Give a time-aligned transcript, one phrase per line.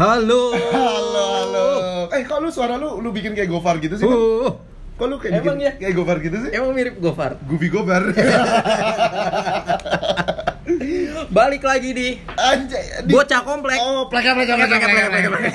[0.00, 0.56] Halo.
[0.56, 1.66] Halo, halo.
[2.08, 4.08] Eh, kok lu suara lu lu bikin kayak Gofar gitu sih?
[4.08, 4.48] Uh,
[4.96, 5.72] Kok lu kayak Emang bikin ya?
[5.76, 6.50] kayak Gofar gitu sih?
[6.50, 7.36] emang mirip Gofar.
[7.44, 8.08] Gubi Gofar.
[11.30, 13.04] Balik lagi di Anjay.
[13.04, 13.76] di- Bocah Komplek.
[13.76, 15.50] Oh, pleka pleka pleka Pleka, pleka pleka, pleka.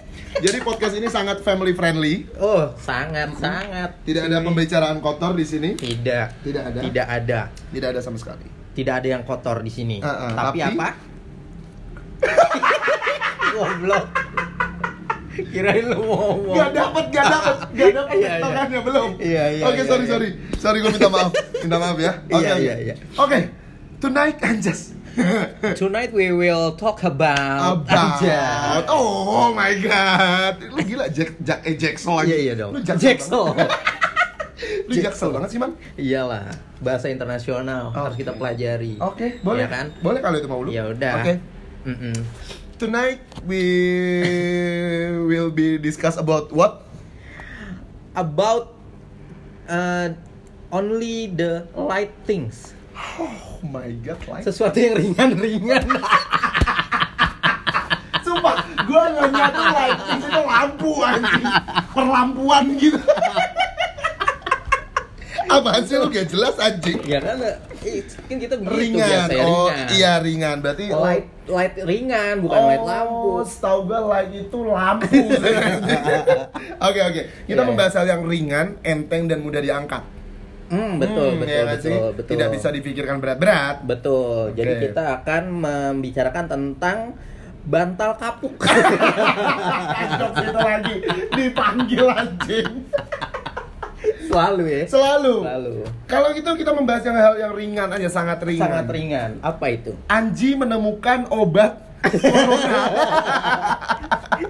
[0.44, 2.28] Jadi podcast ini sangat family friendly.
[2.36, 3.96] Oh, sangat sangat.
[4.04, 5.72] Tidak ada pembicaraan kotor di sini.
[5.74, 6.44] Tidak.
[6.44, 6.80] Tidak ada.
[6.80, 7.40] Tidak ada.
[7.48, 8.44] Tidak ada sama sekali.
[8.70, 9.96] Tidak ada yang kotor di sini.
[9.98, 10.88] Uh, uh, tapi, tapi- apa?
[13.50, 14.04] Goblok.
[15.30, 16.56] Kirain lu mau ngomong.
[16.58, 18.42] Gak dapat, gak dapat, gak dapat Iya, iya.
[18.42, 19.10] tangannya belum.
[19.16, 20.10] Iya, iya, Oke, iya, sorry, iya.
[20.10, 22.12] sorry, sorry, gue minta maaf, minta maaf ya.
[22.26, 22.60] Oke, Iya, oke.
[22.60, 22.94] iya, iya.
[23.16, 23.38] Oke,
[23.98, 24.80] tonight Anjas.
[25.74, 28.78] Tonight we will talk about, About, aja.
[28.86, 32.30] oh my god, lu gila Jack Jack eh Jacksel lagi.
[32.30, 32.70] Iya iya dong.
[32.70, 33.68] Lu banget.
[34.86, 35.74] Lu Jacksel banget sih man.
[35.98, 36.46] Iyalah,
[36.78, 38.22] bahasa internasional harus Oke.
[38.22, 39.02] kita pelajari.
[39.02, 39.86] Oke, boleh Iya kan?
[39.98, 40.70] Boleh kalau itu mau lu.
[40.70, 41.14] Ya udah.
[41.26, 41.34] Oke.
[41.90, 42.14] Mm-mm.
[42.80, 43.60] Tonight we
[45.28, 46.88] will be discuss about what?
[48.16, 48.72] About
[49.68, 50.16] uh,
[50.72, 52.72] only the light things.
[53.20, 54.48] Oh my god, like.
[54.48, 55.84] Sesuatu yang ringan-ringan.
[58.24, 61.44] Sumpah, gua nggak tuh lighting itu lampu anjing.
[61.92, 62.96] Perlampuan gitu.
[65.52, 66.96] Apaan sih lu gak jelas anjing?
[67.04, 67.44] ya kan?
[67.82, 69.08] Eh, Kan kita begitu ringan.
[69.26, 69.86] biasanya oh, ringan.
[69.90, 70.56] iya ringan.
[70.58, 73.28] Berarti Light light ringan bukan light lampu.
[73.32, 75.18] Oh, setahu gue light itu lampu.
[76.80, 77.22] Oke oke.
[77.44, 77.66] Kita Iya.
[77.66, 80.00] membahas hal yang ringan, enteng dan mudah diangkat.
[80.68, 81.96] Hmm, betul, Hmm, betul, ya betul, sih?
[82.14, 82.30] betul.
[82.30, 83.82] Tidak bisa dipikirkan berat-berat.
[83.82, 84.54] Betul.
[84.54, 84.82] Jadi Oke.
[84.86, 86.98] kita akan membicarakan tentang
[87.60, 88.54] bantal kapuk.
[90.16, 90.94] Jok itu lagi
[91.32, 92.70] dipanggil anjing.
[94.30, 94.82] Selalu ya.
[94.86, 95.34] Selalu.
[95.42, 95.72] Selalu.
[96.06, 98.62] Kalau gitu kita membahas yang hal yang ringan aja, sangat ringan.
[98.62, 99.30] Sangat ringan.
[99.42, 99.90] Apa itu?
[100.06, 102.82] Anji menemukan obat corona.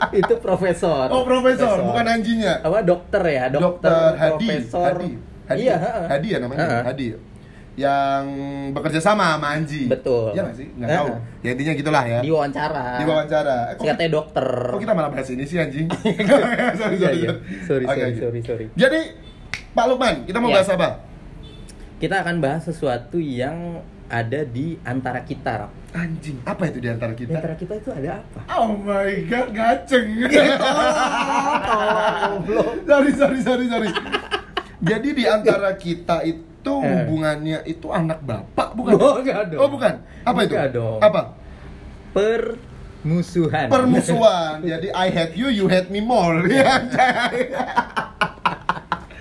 [0.21, 1.11] itu profesor.
[1.11, 2.63] oh profesor, bukan anjinya.
[2.63, 3.45] apa dokter ya?
[3.51, 4.47] Dokter, Dokter Hadi.
[4.47, 4.93] profesor.
[4.95, 5.11] Hadi.
[5.51, 5.61] Hadi.
[5.67, 5.91] Iya, ya?
[6.07, 6.61] Hadi ya namanya.
[6.63, 6.83] Heeh.
[6.87, 7.07] Hadi.
[7.75, 8.25] Yang
[8.71, 9.89] bekerja sama sama Anji.
[9.89, 10.37] Betul.
[10.37, 10.69] Iya nggak sih?
[10.77, 11.07] Nggak tahu.
[11.41, 12.19] Ya intinya gitulah ya.
[12.21, 12.85] Di wawancara.
[13.01, 13.57] Di wawancara.
[13.57, 14.47] Eh, kok, Katanya dokter.
[14.69, 15.87] kok kita malah bahas ini sih anjing?
[16.79, 17.33] sorry, Iya, sorry, iya.
[17.65, 18.21] Sorry, Oke, sorry, oke.
[18.21, 18.67] sorry, sorry.
[18.77, 19.01] Jadi,
[19.71, 20.57] Pak Lukman, kita mau Iya.
[20.59, 20.89] bahas apa?
[21.97, 25.53] Kita akan bahas sesuatu yang ada di antara kita.
[25.63, 25.73] Rap.
[25.91, 27.35] Anjing, apa itu di antara Di kita?
[27.35, 28.41] antara kita itu ada apa?
[28.53, 30.07] Oh my god, gaceng.
[32.23, 32.71] Goblok.
[32.85, 33.91] sorry, sorry, sorry, sorry.
[34.81, 36.41] Jadi di antara kita itu
[36.77, 36.87] Eh.
[37.05, 38.93] hubungannya itu anak bapak bukan?
[38.97, 39.61] Oh, enggak dong.
[39.61, 39.95] Oh, bukan.
[40.23, 40.55] Apa itu?
[40.55, 40.99] Enggak dong.
[41.01, 41.21] Apa?
[42.13, 43.67] Permusuhan.
[43.67, 44.63] Permusuhan.
[44.63, 46.39] Jadi I hate you, you hate me more.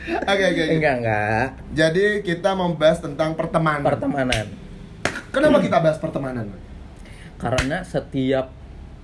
[0.10, 0.64] Oke, oke.
[0.72, 1.46] enggak, enggak.
[1.72, 3.86] Jadi kita membahas tentang pertemanan.
[3.86, 4.46] Pertemanan.
[5.30, 6.50] Kenapa kita bahas pertemanan?
[7.38, 8.50] Karena setiap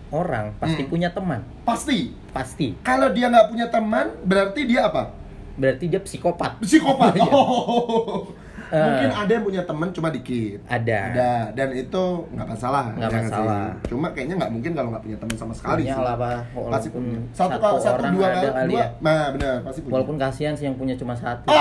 [0.10, 0.90] orang pasti Hmm.
[0.90, 1.46] punya teman.
[1.64, 2.14] Pasti.
[2.32, 2.74] Pasti.
[2.82, 5.14] Kalau dia nggak punya teman, berarti dia apa?
[5.56, 6.60] Berarti dia psikopat.
[6.60, 7.14] Psikopat.
[7.20, 7.32] Iya.
[7.32, 8.28] Oh.
[8.76, 8.84] Eh.
[8.84, 10.60] Mungkin ada yang punya teman cuma dikit.
[10.68, 11.00] Ada.
[11.08, 12.86] Ada dan itu nggak masalah.
[12.92, 13.66] Nggak masalah.
[13.72, 13.88] sih?
[13.88, 16.04] Cuma kayaknya nggak mungkin kalau nggak punya teman sama sekali Punya sih.
[16.04, 16.40] lah, Pak.
[16.76, 17.20] Pasti punya.
[17.32, 18.80] Satu, satu satu orang dua ada kali, dua.
[18.80, 18.88] ya.
[19.00, 19.94] Nah, benar, pasti punya.
[19.96, 21.48] Walaupun kasihan sih yang punya cuma satu.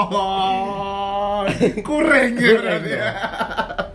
[0.00, 1.46] Oh.
[1.82, 2.36] kurang
[2.84, 3.08] ya.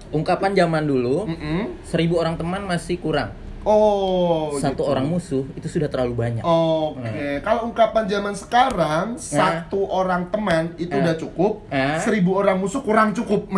[0.10, 1.84] Ungkapan zaman dulu, Mm-mm.
[1.84, 3.34] seribu orang teman masih kurang.
[3.66, 4.54] Oh.
[4.56, 4.84] Satu gitu.
[4.86, 6.42] orang musuh itu sudah terlalu banyak.
[6.42, 11.02] Oke, kalau ungkapan zaman sekarang satu orang teman itu Eh.
[11.02, 11.98] udah cukup, Eh.
[11.98, 13.50] seribu orang musuh kurang cukup.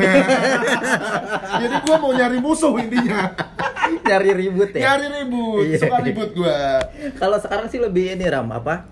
[1.60, 3.36] Jadi gua mau nyari musuh intinya,
[4.00, 4.82] Nyari ribut ya.
[4.90, 5.78] nyari ribut, Iya.
[5.78, 6.80] suka ribut gua.
[7.14, 8.88] Kalau sekarang sih lebih ini Ram apa?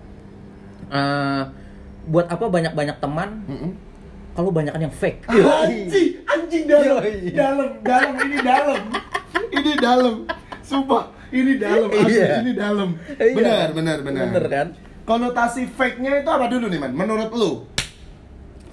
[0.86, 1.42] Eh,
[2.06, 3.72] buat apa banyak-banyak teman Mm-mm.
[4.32, 5.24] kalau banyakan yang fake?
[5.26, 7.02] Anjing, anjing dalam,
[7.32, 8.80] dalam, dalam, ini dalam,
[9.50, 10.14] ini dalam,
[10.66, 12.42] sumpah, ini dalam, asli, Iya.
[12.42, 12.88] ini dalam.
[13.14, 13.34] Iya.
[13.38, 14.24] Benar, benar, benar.
[14.26, 14.66] Bener kan?
[15.06, 16.90] Konotasi fake-nya itu apa dulu nih man?
[16.90, 17.50] Menurut lu?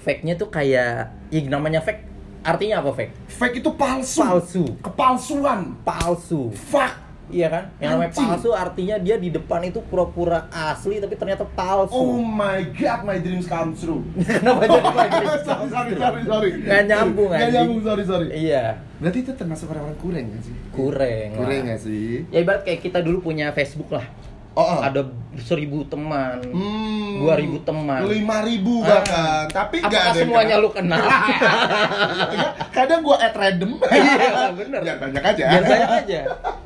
[0.02, 2.10] Fake-nya tuh kayak ya namanya fake.
[2.44, 3.14] Artinya apa fake?
[3.30, 4.20] Fake itu palsu.
[4.20, 4.64] Palsu.
[4.82, 5.78] Kepalsuan.
[5.86, 6.50] Palsu.
[6.52, 7.03] Fuck.
[7.26, 7.64] Iya kan?
[7.78, 8.28] Yang namanya Anjing.
[8.30, 12.04] palsu artinya dia di depan itu pura-pura asli tapi ternyata Oh palsu.
[12.20, 14.04] my god, my dreams come true.
[14.20, 15.26] Kenapa jadi lagi?
[15.48, 16.50] sorry, sorry, sorry, sorry.
[16.60, 17.54] Nggak nyambung, anjing.
[17.54, 18.28] nyambung, sorry, sorry.
[18.30, 18.66] Iya,
[18.98, 20.56] Berarti itu termasuk orang-orang kurang gak sih?
[20.70, 21.28] kurang.
[21.30, 21.38] lah.
[21.38, 22.08] Kurang gak sih?
[22.28, 24.06] Ya ibarat kayak kita dulu punya Facebook lah.
[24.54, 24.80] Oh, oh.
[24.80, 25.02] Ada
[25.36, 28.06] seribu teman, Hmm, dua ribu teman.
[28.06, 29.02] lima ribu Ah.
[29.02, 29.46] bahkan.
[29.50, 30.64] Tapi nggak ada semuanya kenal.
[30.64, 31.02] lu kenal?
[32.78, 33.82] Kadang gua at random.
[33.90, 34.80] Iya, bener.
[34.80, 35.46] Biar banyak aja.
[35.50, 36.20] Biar banyak aja.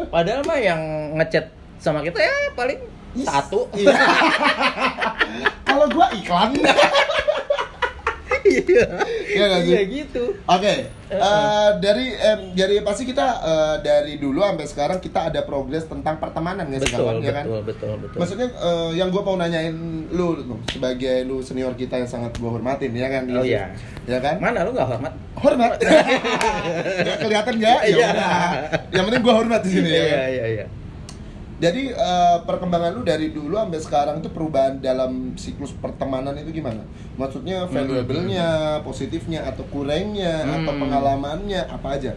[0.05, 0.81] Padahal mah yang
[1.15, 1.47] ngechat
[1.77, 2.79] sama kita ya paling
[3.13, 3.23] Is.
[3.23, 3.71] satu.
[3.71, 3.95] Iya.
[5.67, 6.51] Kalau gua iklan.
[8.47, 8.85] Iya.
[9.27, 9.45] Iya?
[9.61, 10.23] Iya gitu.
[10.43, 10.73] Oke,
[11.07, 15.87] Eh, eh, dari em, jadi pasti kita eh, dari dulu sampai sekarang kita ada progres
[15.87, 17.45] tentang pertemanan nggak sih kawan, ya kan?
[17.47, 18.17] betul, betul, betul.
[18.19, 19.71] Maksudnya eh, yang gue mau nanyain
[20.09, 23.23] lu lu, sebagai lu senior kita yang sangat gue hormatin ya kan?
[23.31, 23.71] Oh, iya.
[24.03, 24.35] Ya kan?
[24.43, 25.13] Mana lu nggak hormat?
[25.37, 25.71] Hormat.
[27.05, 27.55] Nggak kelihatan?
[27.55, 28.07] Ya Iya.
[28.09, 28.51] udah.
[28.91, 29.95] Yang penting gue hormat di sini ya.
[29.95, 30.27] Iya, kan?
[30.27, 30.65] iya, iya.
[31.57, 36.85] Jadi eh, perkembangan lu dari dulu sampai sekarang itu perubahan dalam siklus pertemanan itu gimana?
[37.17, 40.81] Maksudnya valuable-nya, positifnya atau kurangnya atau Hmm.
[40.85, 42.13] pengalamannya apa aja?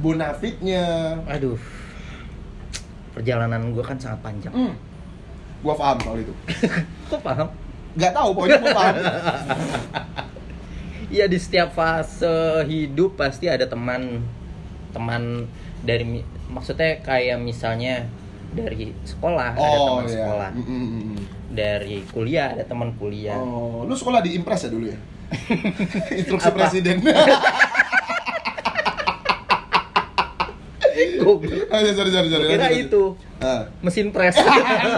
[0.00, 1.12] Bonafitnya.
[1.28, 1.60] Aduh.
[3.12, 4.50] Perjalanan gua kan sangat panjang.
[4.56, 4.72] Hmm.
[5.60, 6.32] Gua paham soal itu.
[7.12, 7.48] Kok paham?
[7.94, 8.94] Gak tahu pokoknya gua paham.
[11.14, 12.26] Iya di setiap fase
[12.66, 14.18] hidup pasti ada teman
[14.90, 15.46] teman
[15.86, 18.10] dari maksudnya kayak misalnya
[18.54, 20.14] dari sekolah ada Oh teman iya.
[20.16, 21.16] sekolah Mm, mm, mm.
[21.50, 24.98] dari kuliah ada teman kuliah Oh, lu sekolah di Impres ya dulu ya?
[26.20, 26.56] Instruksi Apa?
[26.60, 27.02] presiden.
[31.16, 31.66] Goblok.
[31.68, 32.46] Ah, sorry, sorry, sorry.
[32.46, 33.02] kira itu
[33.40, 33.66] Ah.
[33.80, 34.36] mesin pres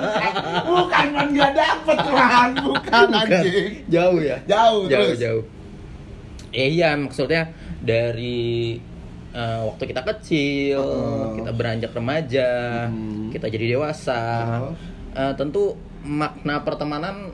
[0.69, 3.83] Bukan man gak dapet kan, bukan anjing.
[3.87, 5.19] jauh ya Jauh, jauh terus.
[5.19, 5.43] jauh
[6.51, 8.77] Eh, iya maksudnya dari
[9.37, 11.37] eh, waktu kita kecil Oh.
[11.37, 13.29] kita beranjak remaja Hmm.
[13.29, 14.21] kita jadi dewasa
[14.63, 14.73] Oh.
[15.13, 15.73] Eh, tentu
[16.03, 17.33] makna pertemanan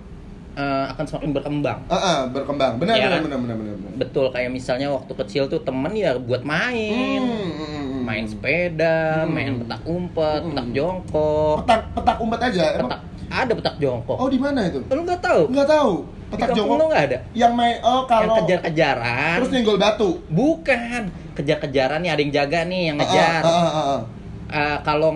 [0.52, 2.76] eh, akan semakin berkembang Ah, ah, berkembang.
[2.76, 3.22] Benar, Iya benar, kan?
[3.24, 3.92] benar, benar, benar, benar.
[3.98, 9.24] betul kayak misalnya waktu kecil tuh temen ya buat main Hmm, hmm, hmm, main sepeda
[9.24, 9.32] Hmm.
[9.32, 10.48] main petak umpet Hmm.
[10.48, 12.64] petak jongkok Petak petak umpet aja.
[12.76, 12.84] Emang?
[12.84, 13.00] petak
[13.32, 14.78] ada petak jongkok Oh, di mana itu?
[14.84, 15.92] lu nggak tahu Enggak tahu.
[16.32, 20.10] Di Petak lu jongkok nggak ada yang main oh yang kalau kejar-kejaran terus nyenggol batu.
[20.26, 21.02] bukan
[21.32, 24.00] kejar-kejaran nih ada yang jaga nih yang Ah, ngejar ah, ah, ah.
[24.48, 25.10] Eh, kalau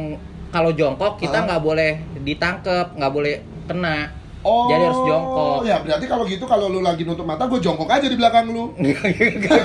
[0.49, 3.35] kalau jongkok kita nggak boleh ditangkep nggak boleh
[3.65, 5.59] kena Oh, Jadi harus jongkok.
[5.67, 8.71] Ya, berarti kalau gitu kalau lu lagi nutup mata, gue jongkok aja di belakang lu.
[8.79, 9.59] ya kan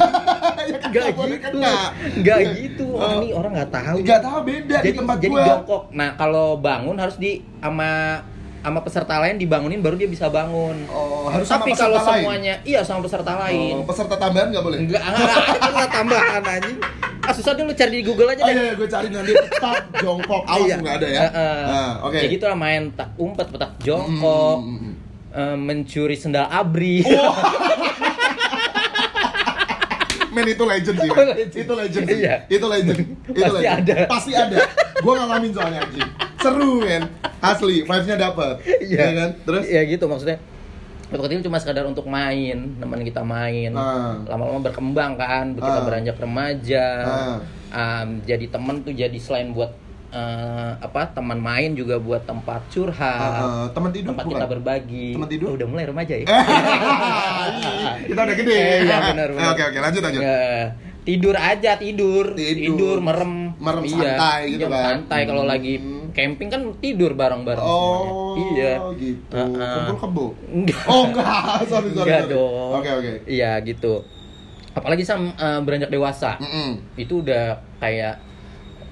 [0.89, 1.75] Gak nggak boleh gitu, kena.
[2.17, 2.49] gak Ya.
[2.57, 2.85] gitu.
[2.89, 2.97] Oh.
[2.97, 3.95] Orang nih orang nggak tahu.
[4.01, 5.45] Nggak tahu beda jadi di tempat jadi gua.
[5.45, 5.81] jongkok.
[5.93, 7.31] Nah kalau bangun harus di
[7.61, 7.91] sama
[8.61, 10.85] sama peserta lain dibangunin baru dia bisa bangun.
[10.87, 12.21] Oh, harus sama Tapi peserta kalau lain?
[12.21, 13.73] semuanya iya sama peserta lain.
[13.75, 14.77] Oh, peserta tambahan nggak boleh?
[14.79, 16.77] Enggak, enggak ada tambahan anjing.
[17.21, 18.53] Ah susah dulu cari di Google aja Oh deh.
[18.53, 20.41] iya, iya gue cari nanti petak jongkok.
[20.43, 20.75] Awas Iya.
[20.77, 21.21] nggak ada ya.
[21.23, 21.61] Heeh.
[21.67, 22.17] Nah, oke.
[22.17, 24.93] Ya gitu lah main tak umpet, petak jongkok, Mm, mm, mm, mm.
[25.35, 27.01] eh, mencuri sendal abri.
[30.31, 31.09] Men itu legend sih.
[31.09, 31.35] Oh.
[31.35, 32.17] Itu legend sih.
[32.19, 32.35] Iya.
[32.47, 32.99] Itu legend.
[33.27, 33.77] Itu Pasti legend.
[33.83, 33.95] ada.
[34.07, 34.57] Pasti ada.
[34.97, 36.09] Gue ngalamin soalnya anjing.
[36.41, 37.03] Seru men.
[37.39, 38.61] Asli, vibes-nya dapet.
[38.81, 39.29] Iya kan?
[39.43, 40.37] Terus ya gitu maksudnya.
[41.07, 43.71] Waktu kecil cuma sekadar untuk main, teman kita main.
[43.73, 44.15] Ah.
[44.25, 45.83] Lama-lama berkembang kan, kita Ah.
[45.83, 46.87] beranjak remaja.
[47.03, 47.37] Ah.
[47.71, 49.75] Um, jadi temen tuh jadi selain buat
[50.09, 53.65] eh, apa teman main juga buat tempat curhat, Ah, ah.
[53.71, 54.35] teman tidur tempat bukan?
[54.35, 55.07] kita berbagi.
[55.15, 55.47] Teman tidur?
[55.47, 56.27] Oh, udah mulai remaja ya.
[58.07, 58.51] kita udah gede.
[58.51, 59.51] Eh, iya, benar, benar.
[59.51, 60.21] Oke, oke, lanjut lanjut.
[60.21, 60.39] Ya,
[61.01, 62.97] tidur aja tidur Tidur.
[62.99, 63.95] merem Merem iya.
[64.19, 64.83] santai gitu Iya, kan.
[64.99, 65.51] santai kalau Hmm.
[65.51, 65.73] lagi
[66.11, 69.33] camping kan tidur bareng-bareng Oh, semuanya iya gitu.
[69.33, 69.75] Heeh.
[69.77, 70.25] Kumpul kebo.
[70.47, 71.43] enggak Oh, enggak.
[71.71, 72.05] Sorry, sorry.
[72.05, 72.33] enggak sorry.
[72.33, 73.13] dong Oke, oke.
[73.25, 73.93] iya gitu
[74.71, 76.79] apalagi sama eh, beranjak dewasa Mm-mm.
[76.95, 77.45] itu udah
[77.77, 78.23] kayak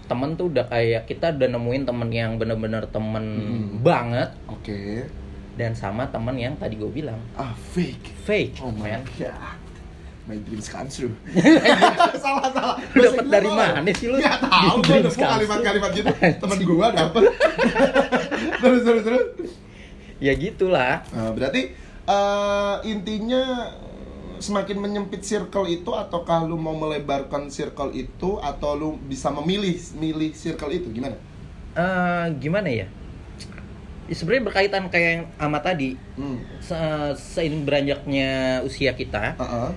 [0.05, 3.79] temen tuh udah kayak kita udah nemuin temen yang bener-bener temen Hmm.
[3.79, 5.05] banget Oke.
[5.53, 8.11] dan sama temen yang tadi gue bilang Ah, fake.
[8.21, 9.58] fake Oh my man god.
[10.29, 11.09] My dreams come true.
[12.21, 12.77] salah salah.
[12.93, 14.21] Lu dapet dari mana sih lu?
[14.21, 16.09] Gak tahu, gue nemu kalimat-kalimat gitu.
[16.13, 17.33] Temen gua dapet.
[18.61, 19.25] terus terus terus.
[20.19, 21.71] ya gitulah Nah, berarti
[22.05, 23.71] eh, intinya
[24.37, 30.31] semakin menyempit circle itu ataukah lu mau melebarkan circle itu atau lu bisa memilih milih
[30.31, 31.17] circle itu gimana?
[31.71, 32.85] Eh, gimana ya?
[34.05, 36.37] Ya, Sebenarnya berkaitan kayak yang sama tadi Hmm.
[36.59, 38.29] se- seiring beranjaknya
[38.61, 39.69] usia kita Heeh.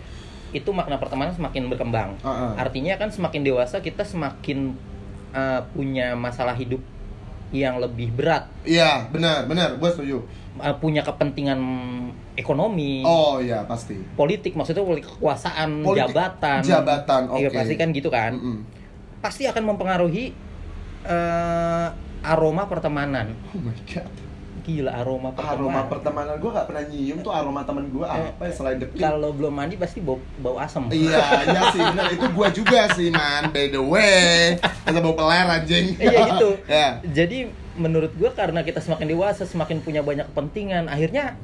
[0.53, 2.21] Itu makna pertemanan semakin berkembang.
[2.21, 2.51] Heeh.
[2.61, 4.77] Artinya kan semakin dewasa kita semakin
[5.33, 6.81] eh, punya masalah hidup
[7.53, 10.25] yang lebih berat, Iya, benar, benar, gua setuju.
[10.57, 11.61] Eh, punya kepentingan
[12.33, 13.93] ekonomi, Oh iya, pasti.
[14.17, 17.57] politik maksudnya politik kekuasaan, Politik, jabatan, jabatan, Iya, oke.
[17.61, 18.33] pasti kan gitu kan.
[18.33, 18.59] Mm-mm.
[19.21, 20.33] Pasti akan mempengaruhi
[21.05, 21.89] eh,
[22.25, 23.37] aroma pertemanan.
[23.53, 24.09] Oh my god.
[24.63, 25.59] Gila aroma pertemanan.
[25.59, 28.99] Aroma pertemanan gua gak pernah nyium tuh aroma temen gua apa ya selain deket.
[29.03, 30.87] Kalau belum mandi pasti bau bau asam.
[30.87, 31.19] Iya,
[31.51, 33.51] iya sih benar itu gua juga sih man.
[33.51, 34.55] By the way,
[34.87, 35.87] masa bau peler anjing.
[36.03, 36.49] Iya gitu.
[36.71, 36.89] ya.
[37.03, 41.35] Jadi menurut gua karena kita semakin dewasa, semakin punya banyak kepentingan, akhirnya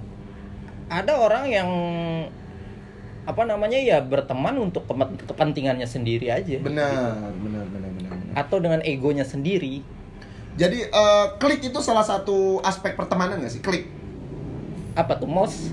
[0.88, 1.68] ada orang yang
[3.28, 6.56] apa namanya ya berteman untuk kepen- kepentingannya sendiri aja.
[6.64, 8.12] Benar, benar, benar, benar.
[8.14, 8.34] benar.
[8.38, 9.84] Atau dengan egonya sendiri.
[10.58, 13.62] Jadi eh, klik itu salah satu aspek pertemanan gak sih?
[13.62, 13.86] Klik.
[14.98, 15.70] Apa tuh mos?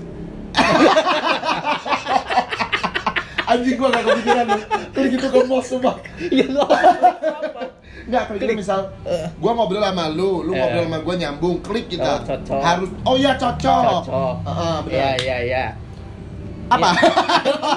[3.46, 4.46] Anjing gua gak kepikiran.
[4.94, 5.98] Klik itu gembos semua.
[6.18, 6.78] Iya apa?
[8.06, 8.90] Enggak, klik itu misal
[9.38, 10.58] gua ngobrol sama lu, lu Eh.
[10.58, 12.22] ngobrol sama gua nyambung, klik kita.
[12.22, 12.60] Oh, cocok.
[12.62, 13.82] Harus Oh iya cocok.
[14.06, 14.34] Cocok.
[14.46, 14.94] Heeh, benar.
[14.94, 15.64] Iya iya iya.
[16.66, 16.88] Apa?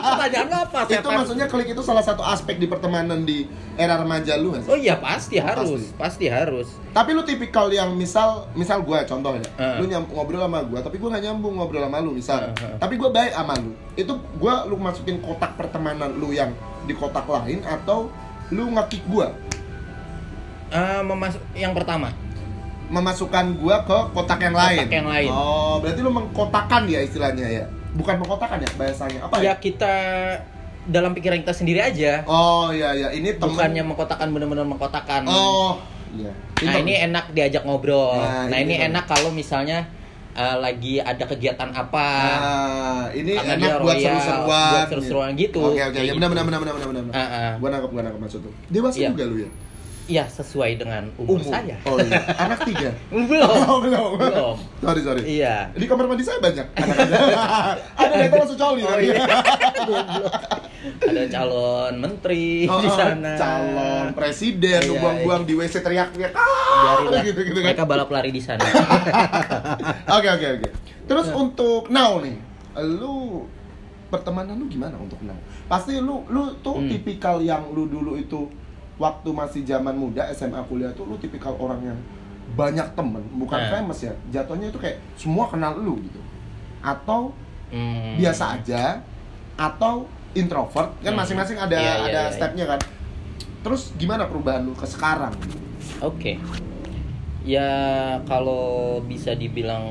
[0.02, 0.80] Pertanyaan lu apa?
[0.84, 1.14] itu Setan?
[1.14, 3.46] maksudnya klik itu salah satu aspek di pertemanan di
[3.78, 4.66] era remaja lu sih?
[4.66, 6.74] Oh iya pasti harus, pasti harus.
[6.90, 9.78] Tapi lu tipikal yang misal, misal gue contoh ya, Heeh.
[9.78, 12.76] lu nyam, ngobrol sama gue, tapi gue nggak nyambung ngobrol sama lu misal, Heeh.
[12.78, 16.50] tapi gue baik sama lu, itu gue lu masukin kotak pertemanan lu yang
[16.84, 18.10] di kotak lain atau
[18.50, 19.28] lu ngekick gue,
[20.70, 22.10] Ah, memasuk yang pertama.
[22.90, 24.82] memasukkan gue ke kotak yang lain.
[24.82, 25.30] Kotak yang lain.
[25.30, 29.44] Oh, berarti lu mengkotakan ya istilahnya ya, bukan mengkotakan ya bahasanya apa ya?
[29.44, 29.94] Ya kita
[30.86, 32.26] dalam pikiran kita sendiri aja.
[32.26, 33.54] Oh iya iya, ini temen.
[33.54, 35.22] Bukannya mengkotakan benar-benar mengkotakan.
[35.26, 35.78] Oh
[36.12, 36.32] iya.
[36.60, 38.18] Nah ini enak diajak ngobrol.
[38.18, 39.86] Nah, Nah, ini ini enak kalau misalnya
[40.32, 42.08] eh, lagi ada kegiatan apa.
[42.40, 44.46] Nah, ini Karena enak buat seru-seruan.
[44.46, 45.62] buat seru-seruan gitu.
[45.62, 46.34] Oke oke, ya benar gitu.
[46.38, 47.14] benar benar benar benar benar.
[47.14, 47.52] Ah, ah.
[47.58, 48.52] Gua nangkep gua nangkep maksud lu.
[48.68, 49.10] Dewasa Iya.
[49.12, 49.50] juga lu ya?
[50.10, 51.78] Iya sesuai dengan umur, saya.
[51.86, 52.18] Oh iya.
[52.36, 52.90] Anak tiga.
[53.30, 53.46] Belum.
[53.46, 54.18] Oh, belum.
[54.18, 54.58] Belum.
[54.82, 55.22] Sorry sorry.
[55.22, 55.70] Iya.
[55.72, 56.66] Di kamar mandi saya banyak.
[56.74, 57.22] anak-anak.
[58.02, 58.82] Ada yang langsung coli.
[58.82, 59.22] Oh, iya.
[61.06, 63.38] Ada calon menteri Oh, di sana.
[63.38, 66.34] Calon presiden, Iya, buang-buang di WC teriak-teriak.
[66.34, 67.70] Ah, gitu gitu kan.
[67.70, 68.66] Mereka balap lari di sana.
[70.10, 70.70] Oke oke oke.
[71.06, 71.36] Terus Iya.
[71.36, 72.38] untuk now nih,
[72.98, 73.46] lu
[74.08, 75.38] pertemanan lu gimana untuk now?
[75.68, 76.90] Pasti lu lu tuh Hmm.
[76.90, 78.50] tipikal yang lu dulu itu
[79.00, 82.00] waktu masih zaman muda SMA kuliah tuh lu tipikal orang yang
[82.50, 83.70] banyak temen, bukan Nah.
[83.72, 84.14] famous ya.
[84.30, 86.20] Jatuhnya itu kayak semua kenal lu gitu.
[86.82, 87.32] Atau
[87.72, 88.18] Hmm.
[88.18, 89.00] biasa aja
[89.56, 90.04] atau
[90.34, 91.22] introvert kan Hmm.
[91.22, 92.80] masing-masing ada Iya, iya, ada iya, stepnya kan.
[93.60, 95.32] Terus gimana perubahan lu ke sekarang?
[96.02, 96.36] Oke.
[97.46, 97.70] Ya
[98.28, 99.84] kalau bisa dibilang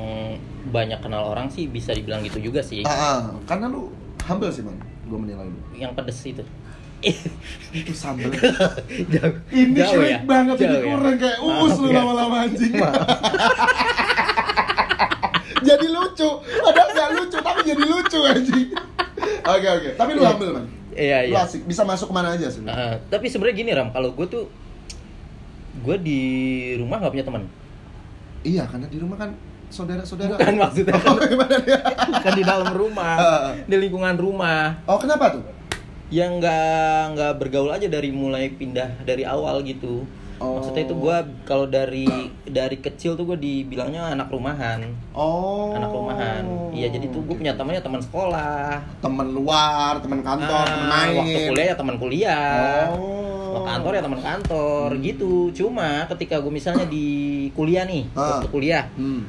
[0.69, 2.85] banyak kenal orang sih bisa dibilang gitu juga sih.
[2.85, 3.89] Ah, ah, karena lu
[4.21, 4.77] humble sih, Bang.
[5.09, 5.57] Gua menilai lu.
[5.73, 6.43] Yang pedes itu.
[7.71, 8.27] Itu sambel.
[9.13, 9.33] Jauh.
[9.49, 10.19] Ini Jauh ya?
[10.23, 10.87] banget ini Jauh ya?
[10.91, 11.95] kurang kayak uus lu ya.
[12.01, 12.73] lama-lama anjing.
[15.61, 16.29] jadi lucu.
[16.39, 18.67] Padahal gak lucu tapi jadi lucu anjing.
[19.45, 19.89] Oke oke.
[19.95, 20.29] Tapi lu Iya.
[20.29, 20.65] humble man.
[20.91, 21.41] Iya Lu iya.
[21.43, 21.61] asik.
[21.63, 22.59] Bisa masuk ke mana aja sih.
[22.59, 24.43] Nah, tapi sebenarnya gini Ram, kalau gue tuh
[25.79, 26.19] gue di
[26.75, 27.43] rumah nggak punya teman.
[28.41, 29.31] Iya karena di rumah kan
[29.69, 30.35] saudara-saudara.
[30.35, 31.79] Bukan maksudnya Oh, gimana dia?
[32.09, 33.51] bukan di dalam rumah, Heeh.
[33.67, 34.81] di lingkungan rumah.
[34.83, 35.43] Oh kenapa tuh?
[36.09, 40.05] Yang nggak nggak bergaul aja dari mulai pindah dari awal gitu.
[40.39, 40.55] Oh.
[40.55, 42.07] Maksudnya itu gue kalau dari
[42.47, 45.75] dari kecil tuh gue dibilangnya anak rumahan, Oh.
[45.75, 46.71] anak rumahan.
[46.71, 48.79] Iya jadi tuh gue punya temannya teman sekolah.
[49.03, 51.17] teman luar, teman kantor, teman Ah, main.
[51.19, 52.87] Waktu kuliah ya teman kuliah.
[52.95, 53.51] Oh.
[53.51, 55.33] Waktu kantor ya teman kantor gitu.
[55.51, 57.07] Cuma ketika gue misalnya di
[57.51, 58.39] kuliah nih, Ah.
[58.39, 59.27] waktu kuliah, Hmm.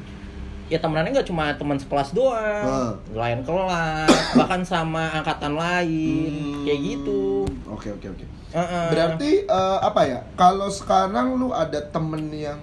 [0.71, 2.95] Ya temenannya nggak cuma teman sekelas doang, Ah.
[3.13, 4.07] lain kelas,
[4.39, 6.63] bahkan sama angkatan lain, Hmm.
[6.63, 7.43] kayak gitu.
[7.67, 8.25] Oke oke oke.
[8.51, 8.87] Heeh.
[8.89, 10.19] Berarti eh, apa ya?
[10.35, 12.59] Kalau sekarang lu ada temen yang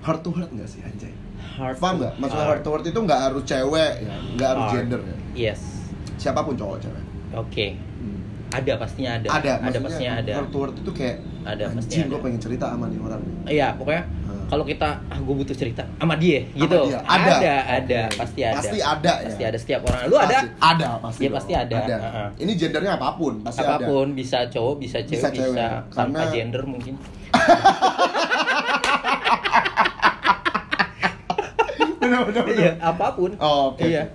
[0.00, 1.12] heart to heart nggak sih anjay?
[1.56, 2.12] Heart Paham nggak?
[2.14, 2.62] Maksudnya heart heart.
[2.62, 4.14] to heart itu nggak harus cewek, ya.
[4.34, 4.74] nggak harus Heart.
[4.78, 5.16] gender ya.
[5.32, 5.60] Yes,
[6.16, 7.04] Siapa pun cowok cewek.
[7.32, 7.66] oke.
[7.72, 8.20] Hmm.
[8.50, 9.28] Ada pastinya ada.
[9.30, 10.32] Ada, ada pastinya ada.
[10.34, 13.20] Heart to heart itu kayak Ada, anjing gue pengen cerita sama nih orang.
[13.46, 14.04] Iya, pokoknya.
[14.50, 16.74] Kalau kita ah gue butuh cerita sama dia gitu.
[16.84, 16.98] dia.
[17.06, 17.32] Ada.
[17.32, 18.58] ada, ada, pasti ada.
[18.58, 19.24] Pasti ada ya.
[19.24, 20.00] Pasti ada setiap orang.
[20.04, 20.26] Lu ada?
[20.26, 20.50] Pasti.
[20.58, 21.20] Ada pasti.
[21.20, 21.36] Iya, dong.
[21.38, 21.78] pasti ada.
[21.78, 22.28] Heeh.
[22.40, 23.78] Ini gendernya apa pun, pasti ada.
[23.78, 26.94] apa pun bisa cowok bisa cewek Bisa bisa, cewek, tanpa karena- gender mungkin
[32.00, 32.58] Benar benar benar.
[32.58, 33.84] iya apa pun Oh, oke.
[33.84, 34.08] iya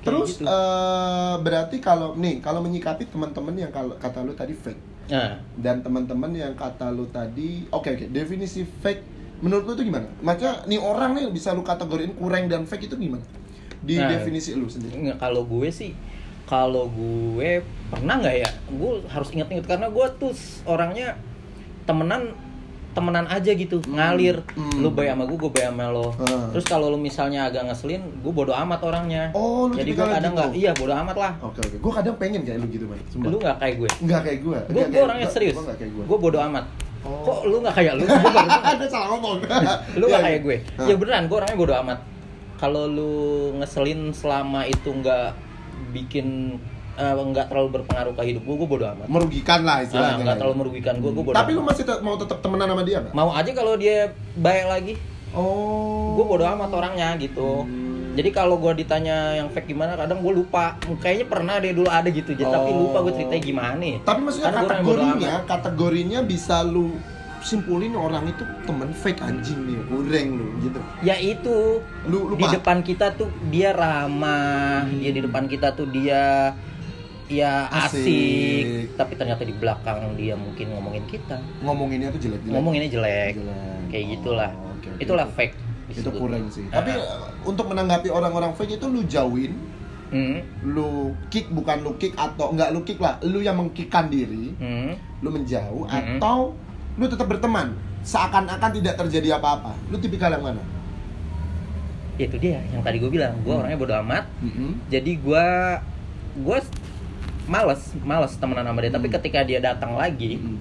[0.00, 0.46] Terus gitu.
[0.48, 5.78] eh, berarti kalau nih kalau menyikapi teman-teman yang kalau kata lu tadi fake nah dan
[5.78, 9.02] teman-teman yang kata lu tadi oke oke definisi fake
[9.42, 10.06] menurut lu itu gimana?
[10.18, 13.26] Maksudnya nih orang nih bisa lu kategoriin kurang dan fake itu gimana?
[13.78, 14.08] Di Nah.
[14.08, 14.94] definisi lu sendiri.
[14.94, 15.90] nggak kalau gue sih
[16.44, 20.30] kalau gue pernah nggak ya gue harus inget-inget karena gue tuh
[20.64, 21.18] orangnya
[21.82, 22.30] temenan
[22.92, 24.78] temenan aja gitu ngalir Hmm.
[24.78, 26.52] lu baik sama gue gue baik sama lo Hmm.
[26.52, 30.20] terus kalau lu misalnya agak ngeselin gue bodo amat orangnya Oh, lu jadi gue kadang
[30.30, 30.38] gitu?
[30.38, 31.76] nggak iya bodo amat lah Oke oke.
[31.80, 33.00] Gue kadang pengen kayak lu gitu man.
[33.08, 33.26] Sumpah.
[33.26, 34.58] lu nggak kayak gue Enggak kayak gue.
[34.92, 36.64] gue orangnya serius enggak gue bodo amat
[37.02, 37.22] Oh.
[37.24, 39.42] kok lu nggak kayak lu gue salah ngomong.
[39.98, 40.38] lu Iya, gak kayak iya.
[40.40, 41.98] gue ya beneran gue orangnya bodo amat
[42.56, 43.14] kalau lu
[43.58, 45.34] ngeselin selama itu nggak
[45.90, 46.56] bikin
[46.94, 50.22] eh, nggak terlalu berpengaruh ke hidup gue gue bodo amat merugikan lah Ah, istilahnya.
[50.22, 51.58] nggak terlalu merugikan gue gue bodo Tapi amat.
[51.58, 53.12] lu masih mau tetap temenan sama dia nggak?
[53.12, 53.98] mau aja kalau dia
[54.34, 54.94] baik lagi
[55.32, 56.14] Oh.
[56.14, 57.91] gue bodo amat orangnya gitu Hmm.
[58.12, 62.06] Jadi kalau gue ditanya yang fake gimana kadang gue lupa kayaknya pernah deh dulu ada
[62.06, 62.78] gitu jadi tapi Oh.
[62.82, 66.92] lupa gue ceritanya gimana Tapi maksudnya Karena kategorinya, kategorinya bisa lu
[67.40, 70.78] simpulin orang itu temen fake anjing nih, goreng lu gitu.
[71.00, 72.54] ya itu Lu di lupa.
[72.54, 76.54] depan kita tuh dia ramah dia di depan kita tuh dia
[77.26, 78.64] ya asik, Asik.
[78.94, 82.52] tapi ternyata di belakang dia mungkin ngomongin kita Ngomonginnya tuh jelek-jelek.
[82.52, 83.80] ngomonginnya jelek Jelek.
[83.88, 85.34] kayak Oh, gitulah oke, oke, itulah oke.
[85.34, 85.54] fake
[85.94, 86.64] Itu kurang sih.
[86.66, 89.54] Tapi uh, untuk menanggapi orang-orang fake itu lu jauhin,
[90.12, 94.52] Hmm, lu kick bukan lu kick atau enggak lu kick lah, lu yang mengkickkan diri,
[94.52, 95.24] hmm.
[95.24, 96.20] lu menjauh Mm-mm.
[96.20, 96.52] atau
[96.94, 97.72] lu tetap berteman
[98.02, 99.72] seakan-akan tidak terjadi apa-apa.
[99.88, 100.60] Lu tipikal yang mana?
[102.20, 103.64] Ya, itu dia yang tadi gue bilang gue Hmm.
[103.64, 104.84] orangnya bodo amat Mm-mm.
[104.86, 105.46] jadi gue
[106.44, 106.58] gue
[107.48, 109.16] males males temenan sama dia tapi Hmm.
[109.16, 110.60] ketika dia datang lagi Mm-mm.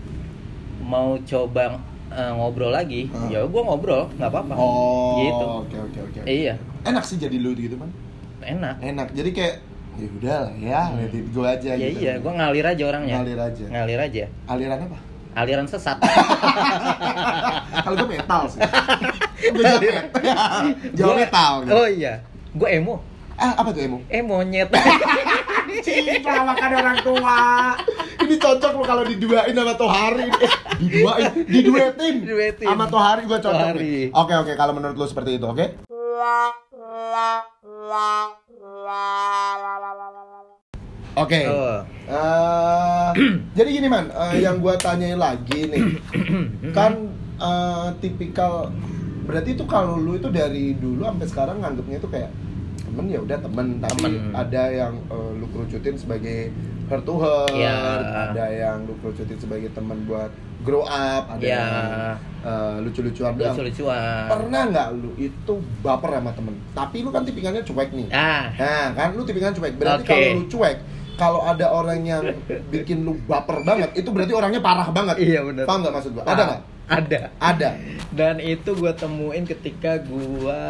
[0.79, 1.75] mau coba
[2.11, 3.27] eh, ngobrol lagi Ah.
[3.27, 6.19] ya gue ngobrol nggak apa-apa Oh, gitu oke oke oke.
[6.23, 7.93] iya Enak sih jadi lu gitu man.
[8.39, 9.07] enak Enak.
[9.11, 9.55] Jadi kayak
[9.93, 10.97] ya udah lah ya, Hmm.
[10.99, 11.99] let go aja ya gitu.
[11.99, 13.65] iya gue ngalir aja orangnya ngalir aja.
[13.69, 14.97] ngalir aja Aliran apa?
[15.33, 15.95] aliran sesat
[17.83, 18.59] Kalau gue metal sih.
[19.47, 19.63] Gue
[20.97, 21.51] Gua- metal.
[21.61, 21.71] gitu.
[21.71, 22.19] oh iya
[22.51, 22.99] gue emo
[23.33, 23.97] Ah, apa tuh emo?
[24.07, 24.69] emonyet
[25.81, 27.73] Cinta makan orang tua.
[28.31, 30.23] Ini cocok lo kalau diduain sama Tohari.
[30.31, 32.15] Eh, diduain, diduetin.
[32.23, 32.63] Diduetin.
[32.63, 33.59] Sama Tohari gua cocok.
[33.59, 33.79] Tohari.
[33.83, 34.03] nih.
[34.15, 35.83] Oke oke kalau menurut lo seperti itu, oke?
[41.19, 41.39] Oke.
[41.43, 43.09] Eh,
[43.59, 45.83] jadi gini man, eh, yang gua tanyain lagi nih,
[46.79, 48.71] kan eh, tipikal
[49.27, 52.31] berarti itu kalau lu itu dari dulu sampai sekarang nganggapnya itu kayak
[52.79, 54.31] temen ya udah temen, tapi Temen.
[54.31, 56.55] ada yang eh, lu kerucutin sebagai
[56.91, 57.75] heart to heart, Ya.
[58.27, 60.27] ada yang lu kerucutin sebagai teman buat
[60.61, 61.55] grow up, ada Ya.
[61.55, 61.69] yang
[62.41, 66.53] eh, lucu-lucuan lucu-lucuan Pernah nggak lu itu baper sama temen?
[66.73, 68.07] Tapi lu kan tipikalnya cuek nih.
[68.11, 69.73] ah Nah, kan lu tipikalnya cuek.
[69.79, 70.09] Berarti Oke.
[70.09, 70.77] kalau lu cuek,
[71.15, 72.23] kalau ada orang yang
[72.67, 75.15] bikin lu baper banget, itu berarti orangnya parah banget.
[75.17, 75.63] Iya, bener.
[75.63, 76.23] Paham nggak maksud gua?
[76.25, 76.61] Ada nggak?
[76.91, 77.69] Ada Ada.
[78.11, 80.61] dan itu gue temuin ketika gue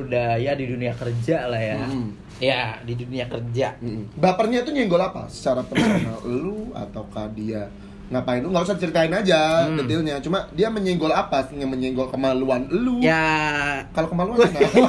[0.00, 2.08] udah ya di dunia kerja lah ya Mm.
[2.36, 4.12] ya di dunia kerja Mm-mm.
[4.14, 5.24] Bapernya itu nyenggol apa?
[5.26, 7.68] Secara personal lu ataukah dia
[8.06, 8.48] ngapain lu?
[8.48, 9.76] Nggak usah ceritain aja Hmm.
[9.78, 10.16] detailnya.
[10.18, 11.48] Cuma dia menyenggol apa?
[11.50, 13.00] Yang menyenggol kemaluan lu?
[13.00, 14.88] ya Kalau kemaluan kenapa?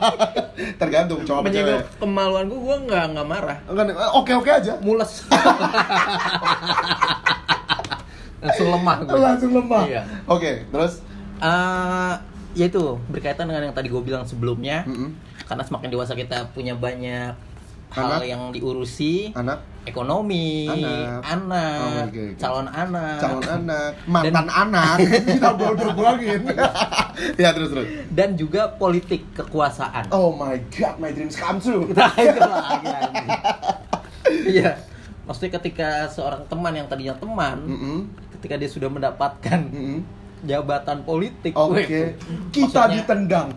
[0.80, 1.98] Tergantung cowok apa menyinggung cewek.
[1.98, 4.74] kemaluan gue gue nggak nggak marah eh, Oke-oke aja.
[4.80, 5.22] mules
[8.40, 9.82] langsung lemah gue Langsung lemah.
[9.84, 10.02] Iya.
[10.24, 11.02] Oke, terus
[11.38, 12.14] Eh,
[12.52, 15.14] ya itu berkaitan dengan yang tadi gue bilang sebelumnya Mm-mm.
[15.44, 17.30] karena semakin dewasa kita punya banyak
[17.88, 18.26] hal Anak.
[18.26, 21.24] yang diurusi anak ekonomi Anak.
[21.24, 22.24] anak, Oh, oke, oke.
[22.36, 26.42] calon anak calon anak, mantan anak, kita bodoh buangin.
[27.40, 27.86] ya terus terus.
[28.10, 31.86] dan juga politik kekuasaan Oh my god, my dreams come true.
[31.94, 32.92] Nah, itu lagi.
[34.50, 34.70] Iya.
[35.22, 37.98] Maksudnya ketika seorang teman yang tadinya teman, Mm-mm,
[38.38, 39.98] ketika dia sudah mendapatkan mm-mm.
[40.42, 41.86] jabatan politik, Oke, weh,
[42.48, 43.48] kita maksudnya- ditendang.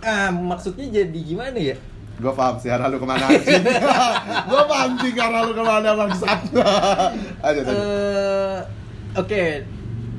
[0.00, 1.76] ah, maksudnya jadi gimana ya?
[2.16, 3.60] Gue paham sih arah lu ke mana sih.
[4.48, 6.40] Gue paham sih arah lu ke mana bangsat.
[7.42, 7.76] Ayo tadi.
[7.76, 8.58] Eh,
[9.14, 9.44] Oke,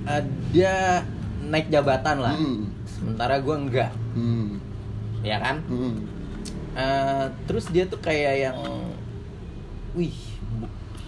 [0.03, 1.01] eh, dia
[1.43, 2.33] naik jabatan lah.
[2.33, 4.47] Mm, Sementara gue enggak, mm,
[5.21, 5.57] ya kan?
[5.65, 5.95] mm.
[6.73, 8.57] Eh, terus dia tuh kayak yang,
[9.93, 10.13] wih,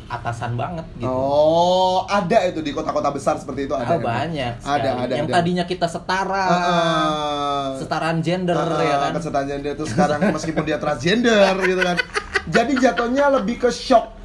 [0.10, 1.06] atasan banget gitu.
[1.06, 3.86] Oh, ada itu di kota-kota besar seperti itu ada.
[3.86, 4.10] Ah, emang.
[4.10, 5.00] banyak Ada, sekali.
[5.00, 5.13] ada.
[5.15, 5.36] yang ada.
[5.36, 7.67] tadinya kita setara ah.
[7.76, 11.98] setaraan gender Ah, ya kan kesetaraan gender itu sekarang meskipun dia transgender gitu kan.
[12.45, 14.17] Jadi jatuhnya lebih ke shock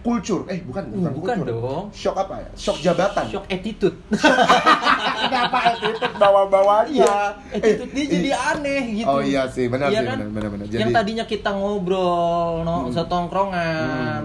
[0.00, 0.46] kultur.
[0.46, 1.54] Eh, bukan, bukan, bukan kultur.
[1.54, 2.48] dong Shock apa ya?
[2.54, 3.24] Shock jabatan.
[3.28, 3.96] shock attitude
[5.20, 6.88] Kenapa attitude bawa-bawanya?
[6.88, 7.16] iya
[7.50, 10.16] attitude dia Eh, jadi i- aneh gitu Oh iya sih, benar Iya sih, kan?
[10.18, 10.66] benar, benar, benar.
[10.66, 12.90] yang Jadi- tadinya kita ngobrol no Hmm.
[12.90, 14.22] setongkrongan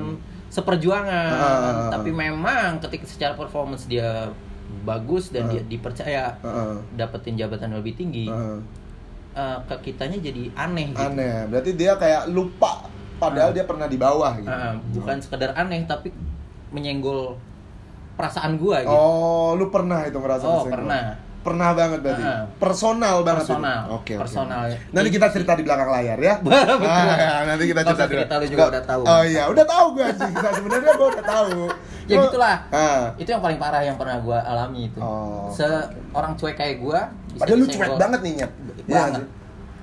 [0.54, 1.90] seperjuangan Ah.
[1.90, 4.30] tapi memang ketika secara performance dia
[4.82, 5.50] bagus dan Ah.
[5.50, 6.76] dia dipercaya Heeh.
[6.94, 8.58] dapetin jabatan lebih tinggi heeh.
[9.34, 11.50] eh, ke kitanya jadi aneh gitu Aneh.
[11.50, 12.86] Berarti dia kayak lupa
[13.18, 13.56] padahal Ah.
[13.56, 14.46] dia pernah di bawah gitu.
[14.48, 16.14] Ah, bukan sekedar aneh tapi
[16.70, 17.34] menyenggol
[18.14, 21.18] perasaan gua gitu Oh, lu pernah itu ngerasa Oh, pernah.
[21.44, 22.24] Pernah banget berarti.
[22.56, 23.44] Personal banget.
[23.44, 23.80] Personal.
[23.92, 24.24] Oke, oke.
[24.24, 24.62] Personal.
[24.96, 26.34] Nanti kita cerita di belakang layar ya.
[26.44, 26.88] Betul.
[26.88, 29.02] Ah, ya, nanti kita cerita usah di cerita, lu juga udah tahu.
[29.04, 30.32] Oh iya, udah tahu gue sih.
[30.32, 31.60] Sebenarnya gue udah tahu.
[32.04, 32.56] Ya gitulah.
[32.68, 33.16] Ah.
[33.16, 37.48] itu yang paling parah yang pernah gua alami itu Oh, seorang cuek kayak gua bisa
[37.48, 38.52] Padahal lu cuek banget nih, Nyet.
[38.84, 39.28] Iya banget sih.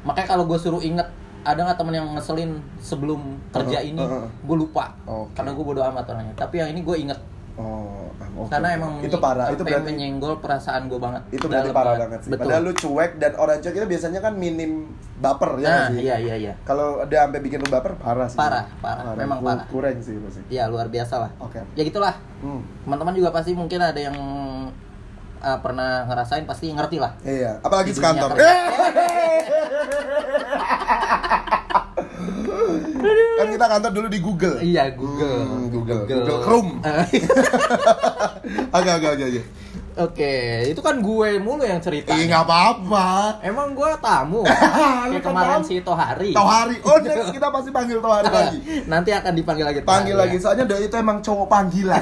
[0.01, 1.09] makanya kalau gue suruh inget
[1.41, 4.29] ada nggak temen yang ngeselin sebelum kerja Uh-uh, ini uh-uh.
[4.29, 5.33] gue lupa Oke.
[5.33, 7.21] karena gue bodo amat orangnya tapi yang ini gue inget
[7.53, 11.67] Oh, ah, oke, karena emang itu parah, itu berarti menyenggol perasaan gue banget itu berarti
[11.67, 12.29] Dalam parah banget sih.
[12.31, 14.71] betul Padahal lu cuek dan orang cuek itu biasanya kan minim
[15.17, 15.99] baper ya nah sih.
[16.01, 18.35] iya iya iya Kalau udah sampai bikin lu baper parah sih.
[18.35, 19.03] Parah, parah.
[19.15, 19.65] Memang Ku- parah.
[19.67, 20.43] Kurang sih itu sih.
[20.49, 21.59] ya luar biasa lah Oke.
[21.71, 22.61] ya gitulah Hmm.
[22.83, 24.15] teman-teman juga pasti mungkin ada yang
[25.39, 28.31] uh, pernah ngerasain pasti ngerti lah Iya, apalagi sekantor.
[33.37, 35.41] kan kita kantor dulu di Google Iya, Google.
[35.41, 36.01] Hmm, Google.
[36.05, 36.73] Google Chrome.
[38.71, 39.43] oke oke oke oke
[39.93, 40.33] Oke,
[40.67, 42.15] itu kan gue mulu yang cerita.
[42.15, 44.47] Ih nggak apa-apa Emang gue tamu.
[44.47, 45.67] Lu Kayak kan kemarin tamu.
[45.67, 46.31] si Tohari.
[46.31, 49.81] Tohari oh next kita pasti panggil Tohari lagi Nanti akan dipanggil lagi.
[49.83, 50.41] panggil lagi ya.
[50.41, 52.01] soalnya doi itu emang cowok panggilan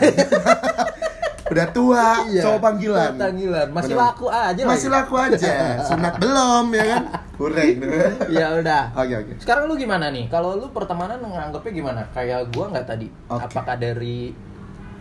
[1.48, 3.66] udah tua Iya, cowok panggilan panggilan.
[3.72, 4.04] Masih Bener.
[4.04, 4.96] laku aja masih lagi.
[5.00, 5.52] laku aja
[5.82, 7.02] sunat belum ya kan
[7.38, 7.78] kurang
[8.36, 8.90] Ya udah.
[8.92, 10.26] oke oke Sekarang lu gimana nih?
[10.26, 12.02] Kalau lu pertemanan nganggapnya gimana?
[12.10, 13.06] Kayak gua nggak tadi.
[13.28, 13.42] Oke.
[13.46, 14.34] Apakah dari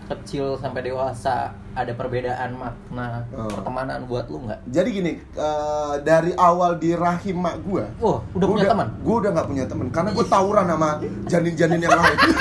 [0.08, 3.44] kecil sampai dewasa ada perbedaan makna Oh.
[3.52, 4.64] pertemanan buat lu nggak?
[4.66, 8.88] jadi gini eh, dari awal di rahim mak gua Wah, udah gua punya teman?
[9.04, 10.90] Gue udah gak punya teman karena gue tawuran sama
[11.28, 12.18] janin-janin yang lain.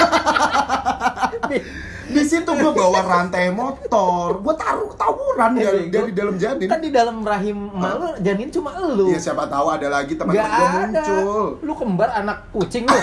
[2.07, 6.67] di situ gue bawa rantai motor, gue taruh tawuran Iya, dari, iya, dari dalam janin.
[6.67, 9.07] Kan di dalam rahim emak lu janin cuma elu.
[9.09, 11.47] Iya siapa tahu ada lagi Gak teman-teman gue muncul.
[11.61, 12.99] Lu kembar anak kucing lu.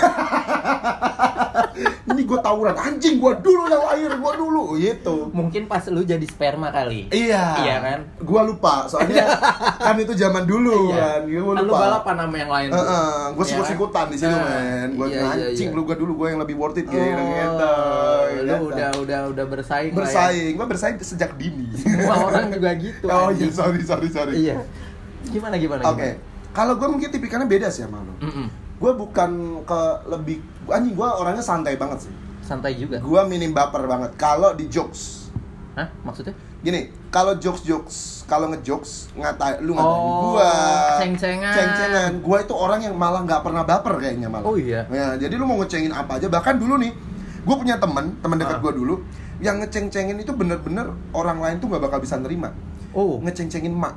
[2.04, 5.16] Ini gue tawuran anjing gue dulu yang lahir gue dulu gitu.
[5.30, 7.10] Mungkin pas lu jadi sperma kali.
[7.10, 7.44] Iya.
[7.60, 7.98] Iya kan?
[8.20, 9.26] Gue lupa soalnya
[9.86, 11.26] kan itu zaman dulu kan.
[11.26, 11.80] Gue Kan lu lupa.
[11.82, 12.68] balapan sama yang lain.
[12.70, 12.78] tuh.
[13.34, 14.88] gue Iya sikut-sikutan di situ Nah, men.
[14.94, 15.76] Gue iya, iya, anjing iya.
[15.76, 17.22] lu gue dulu gue yang lebih worth it Oh, gitu.
[17.26, 17.74] gitu.
[18.44, 19.96] lu udah udah udah bersaing ya.
[19.96, 20.52] bersaing.
[20.54, 21.66] Gue bersaing sejak dini.
[21.74, 23.06] Semua orang juga gitu.
[23.10, 24.34] Oh iya, sorry, sorry, sorry.
[24.38, 24.62] Iya.
[25.28, 25.82] Gimana gimana?
[25.88, 26.20] Oke.
[26.54, 28.14] Kalau gue mungkin tipikalnya beda sih sama lo.
[28.22, 28.46] Mm-mm.
[28.78, 29.30] Gue bukan
[29.66, 30.36] ke lebih
[30.70, 32.12] anjing gue orangnya santai banget sih.
[32.44, 33.00] Santai juga.
[33.00, 34.14] Gue minim baper banget.
[34.14, 35.32] Kalau di jokes,
[35.74, 35.90] Hah?
[36.06, 36.34] Maksudnya?
[36.64, 40.52] gini, kalau jokes jokes, kalau ngejokes ngata lu ngatain Oh, gua,
[40.96, 41.52] ceng-cengan.
[41.52, 42.12] ceng-cengan.
[42.24, 44.48] Gua itu orang yang malah nggak pernah baper kayaknya malah.
[44.48, 44.88] Oh iya.
[44.88, 46.32] Ya, jadi lu mau ngecengin apa aja.
[46.32, 46.94] Bahkan dulu nih,
[47.44, 48.60] gue punya teman, teman dekat Ah.
[48.60, 48.94] gua dulu,
[49.38, 52.50] yang ngeceng-cengin itu bener-bener orang lain tuh nggak bakal bisa nerima.
[52.90, 53.20] Oh.
[53.20, 53.94] Ngeceng-cengin mak.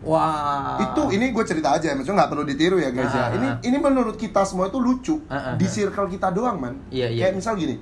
[0.00, 0.78] Wah.
[0.78, 3.36] Itu ini gue cerita aja, maksudnya nggak perlu ditiru ya guys Ah, ya.
[3.36, 3.54] Ini ah.
[3.60, 5.68] ini menurut kita semua itu lucu Ah, ah, di ah.
[5.68, 6.74] circle kita doang man.
[6.88, 7.22] Iya, iya.
[7.24, 7.74] Kayak misal gini,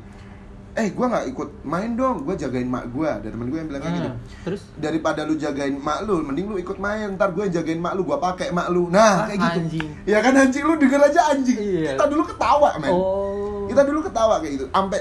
[0.72, 3.04] eh gue nggak ikut main dong, gue jagain mak gue.
[3.04, 4.10] Ada temen gue yang bilang kayak gitu.
[4.42, 4.60] Terus?
[4.74, 7.12] Daripada lu jagain mak lu, mending lu ikut main.
[7.12, 8.88] Ntar gue jagain mak lu, gue pakai mak lu.
[8.88, 9.58] Nah, Ah, kayak gitu.
[9.60, 9.88] anjing.
[10.02, 11.58] Ya kan anjing lu denger aja anjing.
[11.60, 11.92] Iya.
[11.92, 12.88] Kita dulu ketawa men.
[12.90, 13.43] Oh.
[13.74, 14.66] Kita dulu ketawa kayak gitu.
[14.70, 15.00] Sampai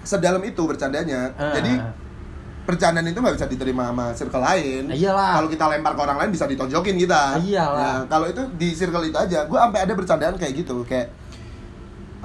[0.00, 1.30] sedalam itu bercandanya.
[1.36, 1.52] Ah.
[1.54, 1.72] Jadi
[2.66, 4.90] bercandaan itu nggak bisa diterima sama circle lain.
[4.90, 5.38] Iyalah.
[5.38, 7.38] Kalau kita lempar ke orang lain bisa ditonjokin kita.
[7.38, 7.78] Iyalah.
[7.78, 11.14] Nah, kalau itu di circle itu aja, gue sampai ada bercandaan kayak gitu, kayak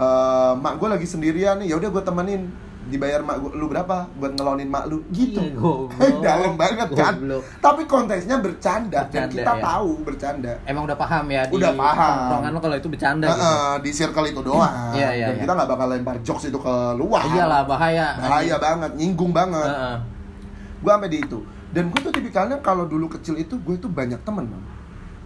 [0.01, 2.49] eh mak gue lagi sendirian nih, ya udah gue temenin
[2.83, 6.19] dibayar mak gua, lu berapa buat ngelonin mak lu gitu Ih, goblok.
[6.19, 7.43] dalam banget kan Goblok.
[7.59, 9.61] tapi konteksnya bercanda, dan Bercanda, kita ya.
[9.63, 12.15] tahu bercanda Emang udah paham ya di Udah paham.
[12.25, 13.51] tongkrongan lo kalau itu bercanda Nah, gitu.
[13.79, 15.41] di circle itu doang Iya, iya, dan iya.
[15.41, 18.07] kita nggak bakal lempar jokes itu ke luar Iyalah bahaya.
[18.17, 19.95] bahaya banget nyinggung banget Heeh.
[20.77, 21.39] gue sampai di itu
[21.69, 24.49] dan gue tuh tipikalnya kalau dulu kecil itu gue tuh banyak temen.
[24.49, 24.59] Oh,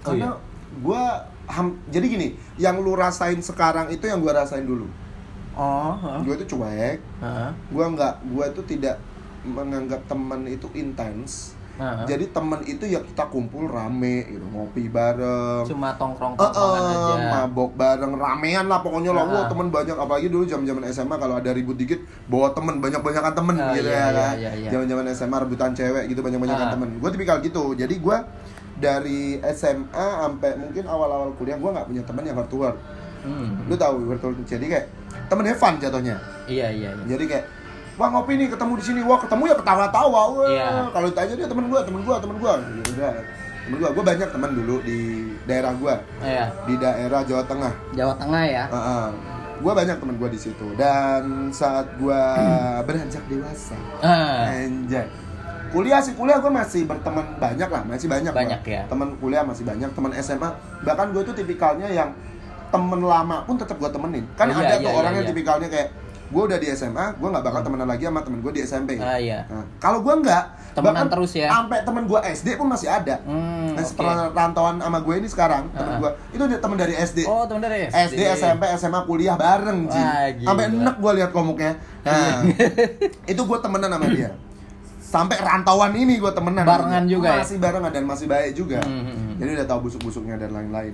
[0.04, 0.38] karena iya?
[0.78, 1.02] gue
[1.48, 4.86] ham- jadi gini yang lu rasain sekarang itu yang gue rasain dulu
[5.56, 6.20] Oh, heeh.
[6.22, 7.50] gue tuh cuek Heeh.
[7.72, 8.96] gue nggak gue tuh tidak
[9.42, 12.08] menganggap teman itu intens Heeh.
[12.08, 17.16] jadi teman itu ya kita kumpul rame gitu ngopi bareng cuma Eh, tongkrong-tongkrongan eh, aja.
[17.38, 19.32] mabok bareng ramean lah pokoknya lah Ah.
[19.34, 23.00] wah temen banyak apalagi dulu zaman zaman SMA kalau ada ribut dikit bawa temen banyak
[23.00, 24.70] banyakan temen Ah, gitu iya, ya iya, kan iya, iya.
[24.70, 26.74] zaman zaman SMA rebutan cewek gitu banyak banyakan Ah.
[26.74, 28.18] temen gue tipikal gitu jadi gue
[28.76, 29.88] dari SMA
[30.18, 32.76] sampai mungkin awal awal kuliah gue nggak punya temen yang hardcore
[33.22, 33.66] Hmm.
[33.66, 34.86] lu tahu hardcore jadi kayak
[35.26, 37.06] temen fun jatuhnya Iya, iya, iya.
[37.08, 37.46] jadi kayak
[37.96, 40.68] wah ngopi nih ketemu di sini wah ketemu ya ketawa-tawa wah Iya.
[40.92, 43.14] kalau ditanya dia temen gue temen gue temen gue ya udah
[43.66, 45.00] temen gue gue banyak temen dulu di
[45.44, 46.46] daerah gue Iya.
[46.64, 47.74] di daerah Jawa Tengah.
[47.94, 48.64] Jawa Tengah ya.
[49.56, 52.22] gue banyak temen gue di situ dan saat gue
[52.84, 54.52] beranjak dewasa, Ah.
[54.52, 55.08] anjay.
[55.72, 58.32] Kuliah sih kuliah gue masih berteman banyak lah, masih banyak.
[58.32, 58.76] Banyak gua.
[58.76, 58.84] ya.
[58.86, 60.50] Teman kuliah masih banyak, teman SMA
[60.84, 62.12] bahkan gue tuh tipikalnya yang
[62.76, 64.24] temen lama pun tetap gue temenin.
[64.36, 65.32] Kan Iya, ada iya, tuh iya, orang yang iya.
[65.32, 65.90] tipikalnya kayak
[66.26, 68.98] gue udah di SMA, gue nggak bakal temenan lagi sama temen gue di SMP.
[68.98, 69.46] Ah, iya.
[69.48, 70.44] Nah, kalau gue nggak,
[70.76, 71.48] Temenan terus ya?
[71.48, 73.24] Sampai temen gue SD pun masih ada.
[73.24, 76.00] Hmm, Nah, setelah rantauan sama gue ini sekarang, temen Ah.
[76.04, 77.24] gue itu dia temen dari SD.
[77.24, 80.02] Oh, teman dari SD, SMP, SMA, kuliah bareng, Ji.
[80.44, 81.80] Sampai enek gue lihat komuknya.
[82.04, 82.44] Nah,
[83.32, 84.36] itu gue temenan sama dia.
[85.00, 86.68] Sampai rantauan ini gue temenan.
[86.68, 87.48] Barengan juga ya?
[87.48, 88.84] Masih barengan dan masih baik juga.
[88.84, 89.34] Hmm, hmm, hmm.
[89.40, 90.92] Jadi udah tahu busuk-busuknya dan lain-lain.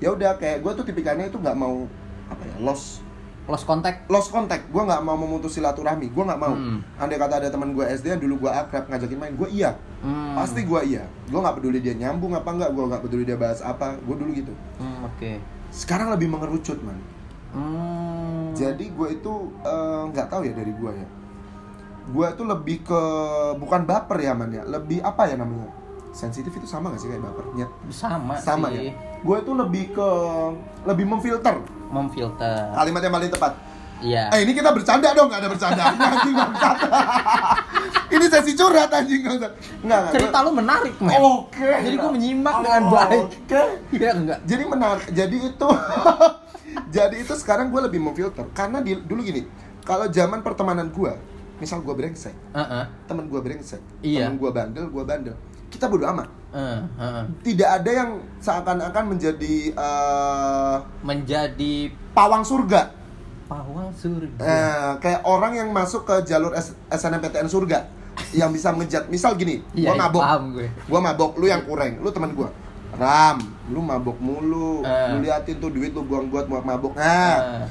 [0.00, 1.84] Ya udah kayak gue tuh tipikalnya itu nggak mau
[2.32, 3.04] apa ya lost.
[3.44, 4.08] Lost contact.
[4.08, 4.72] lost contact.
[4.72, 6.08] Gue nggak mau memutus silaturahmi.
[6.08, 6.56] Gue nggak mau.
[6.56, 6.80] Hmm.
[6.96, 9.76] andai kata ada teman gue SD yang dulu gue akrab ngajakin main gue iya.
[10.00, 10.40] Hmm.
[10.40, 11.04] pasti gue iya.
[11.28, 14.00] Gue nggak peduli dia nyambung apa nggak gue nggak peduli dia bahas apa.
[14.00, 14.52] Gue dulu gitu.
[14.80, 15.60] Hmm, oke.
[15.70, 16.98] sekarang lebih mengerucut man.
[17.50, 18.54] Hmm.
[18.54, 19.32] jadi gue itu
[19.62, 21.08] eh, nggak tahu ya dari gue ya.
[22.10, 23.02] Gue itu lebih ke
[23.58, 24.62] bukan baper ya man ya.
[24.66, 25.80] Lebih apa ya namanya
[26.10, 27.70] sensitif itu sama gak sih kayak baper Nyet.
[27.88, 28.90] sama, sama sih.
[28.90, 30.08] ya gue itu lebih ke
[30.84, 32.70] lebih memfilter memfilter.
[32.72, 33.52] Kalimat yang paling tepat.
[34.00, 34.32] Iya.
[34.32, 35.82] Eh ini kita bercanda dong, nggak ada bercanda.
[35.92, 36.36] anjing
[38.14, 39.20] ini sesi curhat anjing.
[39.20, 40.02] Enggak, enggak.
[40.08, 41.18] Cerita lu menarik, men.
[41.20, 41.68] Oke.
[41.84, 43.26] Jadi gua menyimak Oh, dengan baik.
[43.44, 43.62] Oke.
[43.92, 44.38] Iya enggak?
[44.46, 45.06] Jadi menarik.
[45.10, 45.68] Jadi itu
[46.96, 49.42] Jadi itu sekarang gue lebih memfilter karena di, dulu gini,
[49.82, 51.10] kalau zaman pertemanan gue,
[51.58, 52.84] misal gue brengsek, Heeh.
[53.04, 54.30] temen gue brengsek, Iya.
[54.30, 55.34] temen gue bandel, gue bandel,
[55.80, 56.28] kita bodo amat.
[56.52, 57.24] Heeh, heeh.
[57.40, 61.72] Tidak ada yang seakan-akan menjadi eh, Menjadi
[62.12, 62.92] pawang surga.
[63.48, 64.38] pawang surga.
[64.38, 67.88] Eh, kayak orang yang masuk ke jalur S- SNMPTN surga
[68.30, 69.08] yang bisa ngejat.
[69.08, 70.22] Misal gini, Iya, gua iya, mabok.
[70.22, 70.66] paham gue.
[70.86, 72.52] Gua mabok, lu yang kurang, lu teman gua.
[72.92, 74.84] Ram, lu mabok mulu.
[74.84, 75.06] Eh.
[75.10, 76.92] Lu liatin tuh duit lu buang buat mabok.
[76.94, 77.64] Nah,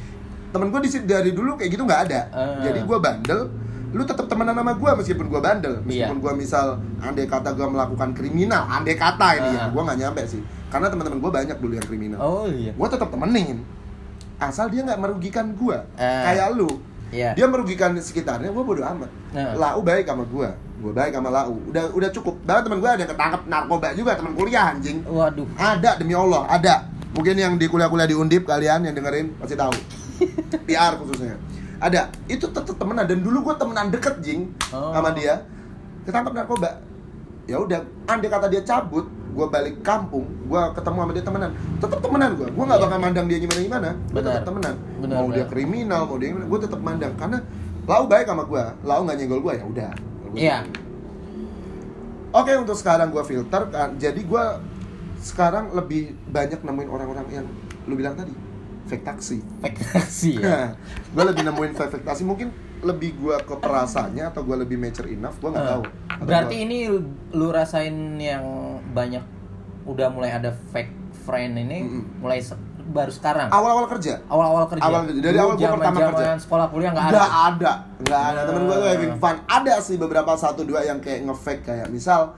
[0.50, 2.22] temen gua di dari dulu kayak gitu nggak ada.
[2.28, 2.56] Eh.
[2.66, 3.48] Jadi gua bandel,
[3.90, 5.82] lu tetap temenan sama gua meskipun gua bandel.
[5.82, 6.24] Meskipun Iya.
[6.24, 6.66] gua misal
[7.00, 9.70] andai kata gua melakukan kriminal, andai kata ini ya, Eh.
[9.74, 10.42] gua nggak nyampe sih.
[10.70, 12.20] Karena teman-teman gua banyak dulu yang kriminal.
[12.22, 12.72] Oh iya.
[12.74, 13.66] Gua tetap temenin.
[14.38, 15.84] Asal dia nggak merugikan gua.
[15.98, 16.24] Eh.
[16.26, 16.70] Kayak lu.
[17.10, 17.34] Iya.
[17.34, 19.10] Dia merugikan sekitarnya, gua bodo amat.
[19.34, 19.58] Nah.
[19.58, 20.54] Lau baik sama gua.
[20.80, 21.58] Gua baik sama Lau.
[21.68, 22.38] Udah udah cukup.
[22.46, 25.02] Bahkan teman gua ada yang ketangkep narkoba juga, teman kuliah anjing.
[25.04, 25.50] Waduh.
[25.58, 26.86] Ada demi Allah, ada.
[27.10, 29.74] Mungkin yang di kuliah-kuliah di Undip kalian yang dengerin pasti tahu.
[30.70, 31.36] PR khususnya.
[31.80, 32.12] Ada.
[32.28, 34.92] Itu tetap temenan dan dulu gua temenan deket jing Oh.
[34.92, 35.44] sama dia.
[36.04, 36.84] Ketangkep narkoba.
[37.50, 41.52] Ya udah, andai kata dia cabut, gua balik kampung, gua ketemu sama dia temenan.
[41.82, 42.48] Tetap temenan gua.
[42.52, 42.86] Gua nggak Iya.
[42.88, 43.90] bakal mandang dia gimana gimana.
[44.12, 44.24] Benar.
[44.30, 44.76] tetap temenan.
[45.02, 45.50] Benar, mau dia benar.
[45.50, 47.40] kriminal, mau dia gimana, gua tetap mandang karena
[47.90, 48.78] Lau baik sama gua.
[48.86, 49.92] Lau nggak nyenggol gua ya udah.
[50.38, 50.58] Iya.
[52.30, 54.44] Oke untuk sekarang gue filter kan, jadi gue
[55.18, 57.46] sekarang lebih banyak nemuin orang-orang yang
[57.90, 58.30] lu bilang tadi
[58.90, 59.38] fake taksi.
[59.62, 60.74] Ekspektasi ya.
[61.14, 62.50] gue lebih nemuin taksi mungkin
[62.80, 65.84] lebih gue ke perasaannya atau gue lebih mature enough gue nggak Eh, tahu.
[66.10, 66.78] Atau Berarti gua- ini
[67.32, 68.44] lu rasain yang
[68.90, 69.22] banyak
[69.84, 72.04] udah mulai ada fake friend ini Mm-mm.
[72.20, 73.48] mulai se- baru sekarang.
[73.48, 74.82] awal-awal kerja Awal-awal kerja.
[74.82, 75.02] Awal.
[75.14, 76.34] Dari awal gua pertama kerja.
[76.40, 77.14] sekolah kuliah nggak ada.
[77.14, 80.98] nggak ada nggak ada temen gue tuh having fun ada sih beberapa satu dua yang
[80.98, 82.34] kayak ngefake kayak misal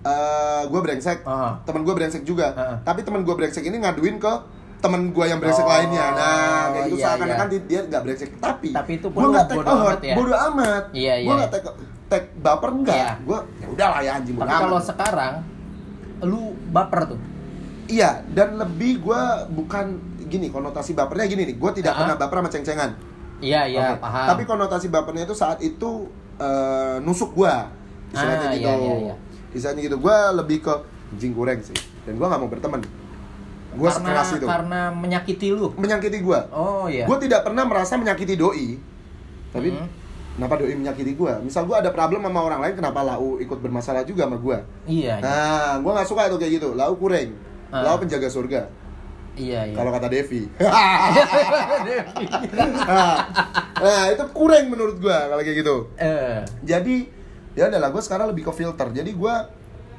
[0.00, 1.60] eh gue brengsek Aha.
[1.62, 2.74] temen gue brengsek juga Aha.
[2.80, 4.32] tapi temen gue brengsek ini ngaduin ke
[4.80, 7.60] temen gue yang brengsek Oh, lainnya nah kayak gitu iya, seakan-akan iya.
[7.62, 10.14] dia- nggak brengsek tapi Tapi itu gue nggak take amat ya?
[10.14, 11.36] bodo amat Iya, gue iya.
[11.36, 11.68] nggak take
[12.08, 13.10] take baper enggak Iya.
[13.20, 15.34] gue ya udah lah ya anjing Tapi kalau sekarang
[16.20, 17.20] lu baper tuh.
[17.86, 19.86] iya dan lebih gue bukan
[20.22, 21.98] gini konotasi bapernya gini nih gue tidak Ah.
[21.98, 22.92] pernah baper sama ceng-cengan
[23.40, 24.04] Iya, iya, Oke.
[24.04, 24.26] paham.
[24.28, 27.72] Tapi konotasi bapernya itu saat itu eh, nusuk gua.
[28.12, 28.60] Istilahnya Ah, gitu.
[28.62, 29.14] iya, iya, iya.
[29.50, 29.96] Istilahnya gitu.
[29.96, 30.74] Gua lebih ke
[31.14, 31.72] jing goreng sih.
[32.04, 32.84] Dan gua nggak mau berteman.
[33.70, 34.46] Gua karena, sekeras itu.
[34.46, 35.70] karena menyakiti lu.
[35.74, 36.46] Menyakiti gua.
[36.50, 37.04] Oh iya.
[37.04, 38.78] Gua tidak pernah merasa menyakiti doi.
[39.50, 39.86] Tapi Hmm.
[40.34, 41.38] kenapa doi menyakiti gua?
[41.38, 44.58] Misal gua ada problem sama orang lain, kenapa lau ikut bermasalah juga sama gua?
[44.84, 45.22] Iya, iya.
[45.22, 46.68] Nah, gua nggak suka itu kayak gitu.
[46.72, 47.30] Lau kureng.
[47.68, 47.82] Ah.
[47.84, 48.66] Lau penjaga surga.
[49.34, 49.74] Iya, iya.
[49.74, 50.42] Kalau kata Devi.
[52.50, 53.14] nah,
[53.76, 55.76] nah, itu kurang menurut gua kalau kayak gitu.
[55.96, 56.96] eh, jadi
[57.50, 59.34] ya adalah gue sekarang lebih ke filter jadi gue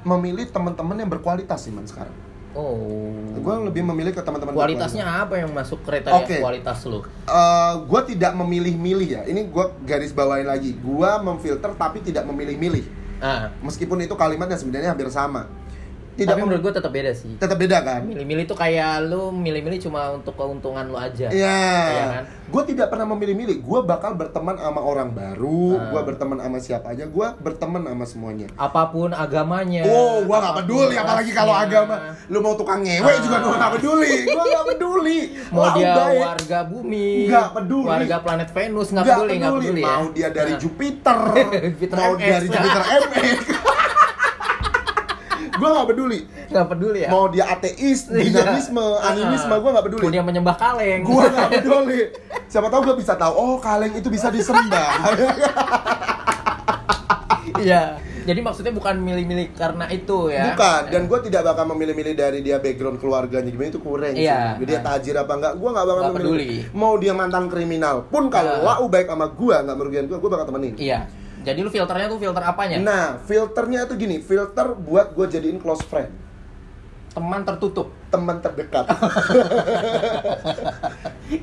[0.04, 2.16] memilih teman-teman yang berkualitas sih man sekarang
[2.54, 3.38] oh.
[3.38, 6.38] gue lebih memilih ke teman-teman Kualitasnya apa yang masuk kriteria Oke.
[6.40, 7.02] kualitas lu?
[7.88, 13.54] gue tidak memilih-milih ya ini gue garis bawain lagi gue memfilter tapi tidak memilih-milih Ah,
[13.62, 15.46] meskipun itu kalimatnya sebenarnya hampir sama
[16.14, 17.34] tidak tapi menurut gua tetap beda sih.
[17.36, 21.28] tetap beda kan Milih-milih tuh kayak lu milih-milih cuma untuk keuntungan lu aja.
[21.28, 22.24] Iya, Iya kan?
[22.48, 23.58] gue tidak pernah memilih-milih.
[23.60, 25.88] Gue bakal berteman sama orang baru, Ah.
[25.90, 28.48] gue berteman sama siapa aja, gue berteman sama semuanya.
[28.54, 29.84] Apa pun agamanya.
[29.84, 31.96] Oh, gua nggak apa pun peduli, apalagi kalau agama.
[32.28, 34.14] Lu mau tukang ngewe juga gua nggak peduli.
[34.28, 35.20] Gua nggak peduli.
[35.52, 36.20] Mau Lau dia baik.
[36.22, 37.88] warga bumi, Nggak peduli.
[37.90, 39.88] warga planet Venus nggak Nggak peduli, peduli, ya.
[39.90, 40.60] Mau dia dari Nah.
[40.60, 41.20] Jupiter,
[41.72, 42.24] Jupiter mau MS.
[42.26, 43.40] dari Jupiter MX.
[45.62, 46.20] gua nggak peduli.
[46.50, 47.10] nggak peduli ya.
[47.10, 48.18] Mau dia ateis, Iya.
[48.26, 50.02] dinamisme, animisme, gua nggak peduli.
[50.02, 51.02] Mau dia menyembah kaleng.
[51.04, 52.02] Gua nggak peduli.
[52.48, 53.34] Siapa tahu gua bisa tahu.
[53.34, 54.90] Oh, kaleng itu bisa disembah.
[57.58, 58.02] Iya.
[58.22, 60.54] Jadi maksudnya bukan milih-milih karena itu ya.
[60.54, 64.26] Bukan, dan gue tidak bakal memilih-milih dari dia background keluarganya gimana itu kurang sih.
[64.26, 64.58] Iya.
[64.58, 66.30] Dia tajir apa enggak, gue nggak bakal Nggak memilih.
[66.30, 66.50] peduli.
[66.72, 68.78] Mau dia mantan kriminal pun kalau Ah.
[68.78, 70.74] lau baik sama gue nggak merugikan gue, gue bakal temenin.
[70.78, 71.00] Iya.
[71.42, 72.78] Jadi lu filternya tuh filter apanya?
[72.78, 76.14] Nah, filternya itu gini, filter buat gue jadiin close friend,
[77.12, 77.90] Teman tertutup.
[78.08, 78.86] teman terdekat.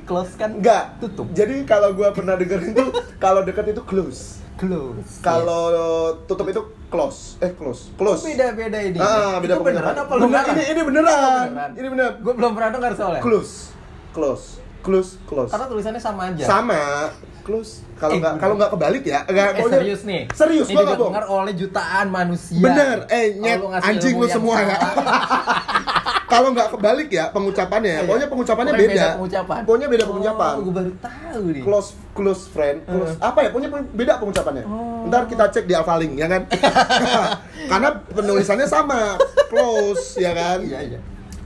[0.04, 0.96] Close kan Enggak.
[0.98, 1.26] tutup.
[1.30, 5.20] Jadi kalau gue pernah dengerin tuh, kalau dekat itu close, Close.
[5.20, 5.64] kalau
[6.24, 8.22] tutup itu close, eh close, close.
[8.22, 8.96] beda-beda ini.
[8.96, 10.54] Ah, beda Itu beneran apa lu Bener, ngarang?
[10.54, 11.46] ini ini beneran.
[11.48, 11.70] beneran.
[11.74, 12.10] Ini bener.
[12.18, 13.20] Gue belum pernah dengar soalnya.
[13.20, 13.52] Close,
[14.10, 14.44] close,
[14.80, 15.50] close, close.
[15.50, 16.44] Karena tulisannya sama aja.
[16.44, 16.80] sama
[17.42, 20.22] close kalau Eh, nggak kalau nggak kebalik ya nggak Eh, serius nih.
[20.30, 22.58] serius Ini bohong didengar oleh jutaan manusia.
[22.58, 24.76] bener eh nyet lu ngasih anjing lu semua ya
[26.28, 28.00] kalau nggak kebalik ya pengucapannya ya.
[28.04, 29.06] Pokoknya pengucapannya Pokoknya beda.
[29.16, 29.60] pengucapan.
[29.64, 30.52] Pokoknya beda pengucapan.
[30.52, 31.62] Oh, gue baru tahu nih.
[31.64, 33.48] Close close friend, close apa ya?
[33.48, 34.64] Pokoknya beda pengucapannya.
[34.64, 35.08] Oh.
[35.08, 36.42] Ntar kita cek di Alphalink ya kan.
[37.72, 39.16] Karena penulisannya sama,
[39.48, 40.60] close ya kan.
[40.60, 40.98] Iya, iya.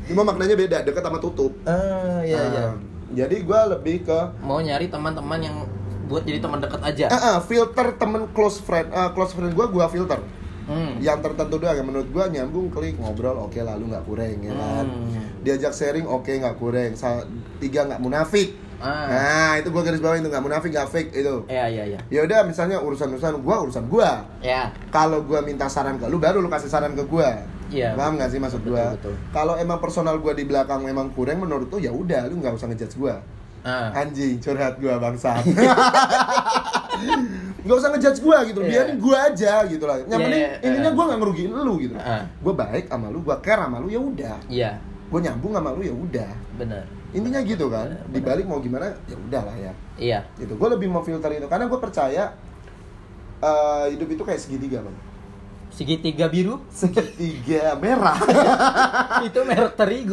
[0.02, 1.54] Cuma maknanya beda, dekat sama tutup.
[1.62, 2.64] Ah, iya, iya.
[2.64, 2.74] Nah,
[3.12, 5.56] Jadi gua lebih ke Mau nyari teman-teman yang
[6.04, 7.06] buat jadi teman dekat aja.
[7.08, 10.20] Ah, ah, filter temen close friend, ah, close friend gua gua filter.
[10.62, 10.94] Hmm.
[11.00, 14.86] yang tertentu doang yang menurut gua nyambung klik ngobrol oke lalu nggak kurang ya kan
[14.86, 15.42] Hmm.
[15.42, 17.26] diajak sharing oke nggak kurang Sa-
[17.58, 19.10] tiga nggak munafik Ah.
[19.10, 21.98] nah itu gua garis bawah itu nggak munafik nggak fake itu Iya, iya, iya.
[22.06, 24.70] ya udah misalnya urusan urusan gua urusan gua Ya.
[24.88, 27.90] kalau gua minta saran ke lu baru lu kasih saran ke gua Iya.
[27.92, 29.14] paham nggak sih maksud Betul, gua betul.
[29.30, 32.68] kalau emang personal gua di belakang memang kurang menurut lu ya udah lu nggak usah
[32.68, 33.16] ngejudge gua
[33.62, 33.94] Ah.
[33.96, 35.38] anjing curhat gua bangsa
[37.62, 38.68] nggak usah ngejudge gua gitu Iya.
[38.68, 40.94] biarin gua aja gitu lah yang Iya, penting iya, intinya iya.
[40.94, 42.22] gua nggak ngerugiin lu gitu Ah.
[42.38, 44.70] gua baik sama lu gua care sama lu ya udah Iya,
[45.08, 46.82] gua nyambung sama lu ya udah benar.
[47.12, 48.10] intinya gitu kan benar.
[48.10, 50.20] dibalik mau gimana ya udah lah ya Iya.
[50.36, 52.24] gitu gua lebih mau filter itu karena gua percaya
[53.40, 54.96] eh, hidup itu kayak segitiga bang
[55.72, 58.14] Segitiga biru segitiga merah
[59.26, 60.12] itu merek terigu.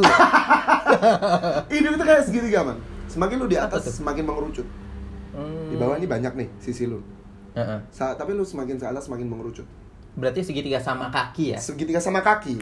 [1.70, 4.68] hidup itu kayak segitiga man semakin lu di atas semakin mengerucut
[5.30, 5.70] Hmm.
[5.70, 7.06] di bawah ini banyak nih sisi lu
[7.54, 7.80] Heeh.
[7.90, 9.62] Sa- tapi lu semakin ke atas semakin mengerucut
[10.12, 11.60] Berarti segitiga sama kaki ya?
[11.60, 12.58] segitiga sama kaki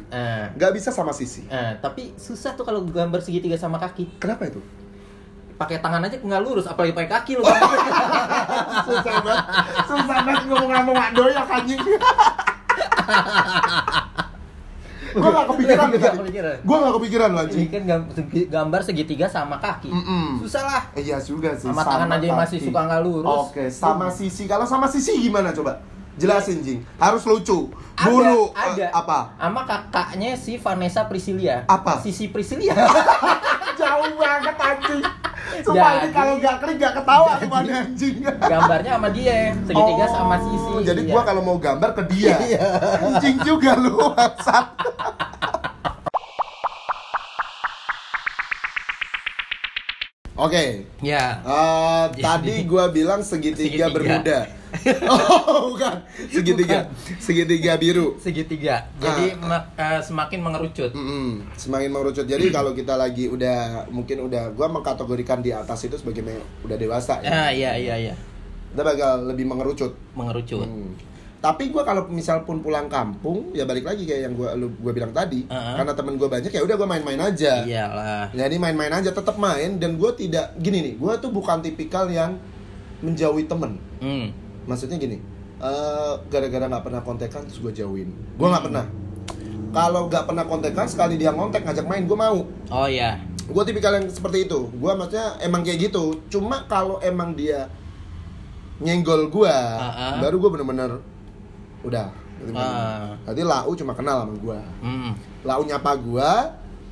[0.52, 4.20] nggak bisa sama sisi Eh, tapi susah tuh kalau gambar segitiga sama kaki.
[4.20, 4.60] kenapa itu
[5.56, 7.44] Pakai tangan aja nggak lurus, apalagi pakai kaki lu.
[8.86, 9.46] susah banget
[9.82, 11.82] susah banget ngomong sama Wak Doyak anjing
[15.08, 16.56] gue gak kepikiran kepikiran.
[16.62, 17.82] gue gak kepikiran loh anjing kan
[18.46, 19.90] gambar segitiga sama kaki.
[19.90, 20.38] Mm-mm.
[20.38, 20.82] Susah lah.
[20.94, 23.26] Eh, iya juga sih Sama tangan aja yang masih suka nggak lurus.
[23.50, 25.80] oke sama sisi kalau sama sisi gimana coba
[26.18, 28.84] jelasin jing harus lucu bulu ada, ada.
[28.84, 31.66] eh, apa Sama kakaknya si Vanessa Priscilia.
[31.66, 31.98] Apa?
[32.00, 32.74] Sisi Priscilia.
[33.80, 35.02] jauh banget anjing
[35.58, 40.06] Sumpah ini Jadi- kalau gak klik gak ketawa Jadi- gimana anjing Gambarnya sama dia, segitiga
[40.06, 40.74] Oh, sama sisi.
[40.84, 41.12] Jadi Iya.
[41.12, 42.36] gua kalau mau gambar ke dia.
[42.40, 42.60] Iya.
[43.02, 44.66] Anjing juga lu, bangsat.
[50.38, 51.42] Oke, Ya.
[51.42, 53.90] eh, Jadi- tadi gua bilang segitiga, Segitiga.
[53.90, 54.40] bermuda.
[55.12, 56.04] oh, bukan.
[56.28, 58.20] Segitiga, segitiga biru.
[58.20, 58.88] Segitiga.
[59.00, 59.64] Jadi Ah.
[59.76, 60.92] eh, semakin mengerucut.
[60.92, 62.26] Mm-mm, semakin mengerucut.
[62.28, 66.24] Jadi kalau kita lagi udah mungkin udah gua mengkategorikan di atas itu sebagai
[66.68, 67.30] udah dewasa ya.
[67.32, 68.16] Ah, iya iya iya.
[68.72, 69.96] Kita bakal lebih mengerucut.
[70.14, 70.68] Mengerucut.
[70.68, 70.94] Hmm.
[71.38, 74.90] Tapi gue kalau misal pun pulang kampung, ya balik lagi kayak yang gue lu gue
[74.90, 75.78] bilang tadi, Uh-uh.
[75.78, 77.62] karena temen gue banyak ya udah gue main-main aja.
[77.62, 78.34] Iyalah.
[78.34, 82.42] Jadi main-main aja, tetap main dan gue tidak gini nih, gue tuh bukan tipikal yang
[83.06, 83.78] menjauhi temen.
[84.02, 84.34] Hmm.
[84.68, 85.18] Maksudnya gini,
[85.58, 88.12] eh, gara-gara nggak pernah kontekan terus gue jauhin.
[88.36, 88.70] Gue nggak Hmm.
[88.70, 88.86] pernah.
[89.68, 92.44] Kalau nggak pernah kontekan sekali dia ngontek ngajak main gue mau.
[92.68, 93.20] Oh iya.
[93.48, 94.68] Gue tipikal yang seperti itu.
[94.70, 96.20] Gue maksudnya emang kayak gitu.
[96.28, 97.68] Cuma kalau emang dia
[98.78, 100.22] nyenggol gue, Uh-uh.
[100.22, 100.92] baru gue bener-bener
[101.82, 102.08] udah.
[102.54, 103.18] Ah.
[103.26, 104.60] Tadi Lau cuma kenal sama gue.
[104.84, 105.12] Hmm.
[105.42, 106.32] Lau nyapa gue,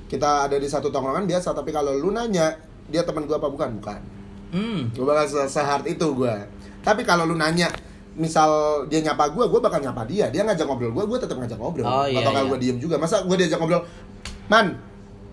[0.07, 1.53] kita ada di satu tongkrongan biasa.
[1.53, 2.57] Tapi kalau lu nanya
[2.88, 3.77] dia teman gue apa bukan?
[3.77, 3.99] Bukan.
[4.49, 4.89] Hmm.
[4.89, 6.35] Gue bakal se sehard itu gue.
[6.86, 7.67] Tapi kalau lu nanya
[8.15, 8.48] misal
[8.88, 10.30] dia nyapa gue, gue bakal nyapa dia.
[10.30, 11.84] Dia ngajak ngobrol gue, gue tetap ngajak ngobrol.
[11.84, 12.50] Oh, Gak iya, bakal iya.
[12.54, 12.95] gue diem juga.
[12.95, 13.84] Masa gue diajak ngobrol,
[14.45, 14.78] man,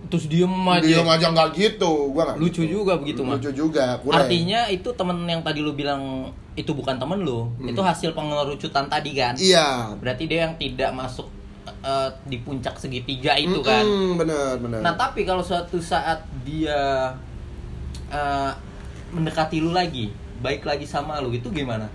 [0.02, 0.82] Terus diem aja.
[0.82, 1.92] dia ngajak nggak gitu.
[2.10, 2.72] Gue nggak Lucu gitu.
[2.74, 3.38] juga begitu, mah.
[3.38, 3.84] Lucu juga.
[4.00, 4.24] kurang.
[4.24, 7.70] Artinya itu temen yang tadi lu bilang itu bukan temen lu, Hmm.
[7.70, 9.38] itu hasil pengerucutan tadi kan?
[9.38, 9.94] Iya.
[9.96, 11.30] Berarti dia yang tidak masuk
[11.62, 13.86] eh, di puncak segitiga itu kan?
[13.86, 14.80] Mm-mm, bener bener.
[14.82, 17.14] Nah tapi kalau suatu saat dia
[18.10, 18.52] eh,
[19.10, 20.10] mendekati lu lagi,
[20.42, 21.86] baik lagi sama lu, itu gimana?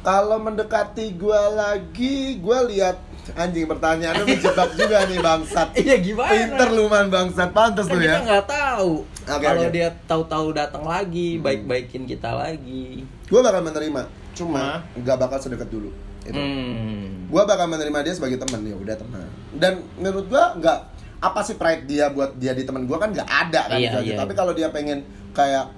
[0.00, 2.96] Kalau mendekati gue lagi, gue lihat
[3.30, 5.68] anjing pertanyaannya menjebak juga nih bangsat.
[5.78, 6.32] Iya gimana?
[6.32, 8.24] Pinter lu man bangsat, pantas Kan lu kita ya.
[8.24, 8.92] nggak tahu.
[9.04, 9.70] Oke, kalau oke.
[9.70, 11.44] dia tahu-tahu datang lagi, Hmm.
[11.44, 13.04] baik-baikin kita lagi.
[13.28, 15.92] Gue bakal menerima, cuma nggak bakal sedekat dulu.
[16.20, 16.32] Itu.
[16.34, 17.28] Hmm.
[17.28, 19.28] Gue bakal menerima dia sebagai teman ya udah teman.
[19.52, 20.78] Dan menurut gue nggak
[21.20, 23.98] apa sih pride dia buat dia di teman gue kan nggak ada kan Iya, gitu
[24.08, 24.16] iya.
[24.16, 25.68] Tapi kalau dia pengen kayak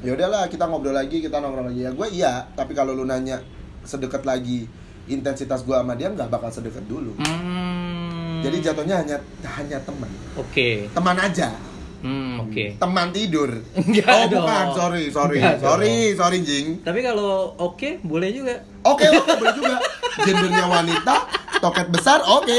[0.00, 2.32] ya udahlah kita ngobrol lagi kita nongkrong lagi ya gue iya.
[2.50, 3.38] Tapi kalau lu nanya
[3.82, 4.64] sedekat lagi
[5.06, 7.12] intensitas gue sama dia nggak bakal sedekat dulu.
[7.18, 8.40] Hmm.
[8.40, 9.16] Jadi jatuhnya hanya
[9.52, 10.88] hanya teman, Oke.
[10.90, 11.52] teman aja,
[12.00, 12.80] Hmm, oke.
[12.80, 13.52] teman tidur.
[13.76, 14.40] Enggak oh dong.
[14.40, 16.80] bukan, sorry, sorry, Enggak sorry, sorry Jing.
[16.80, 18.56] Tapi kalau oke, boleh juga.
[18.88, 19.76] Oke, oke, boleh juga.
[20.24, 21.28] Gendernya wanita,
[21.60, 22.48] toket besar, oke.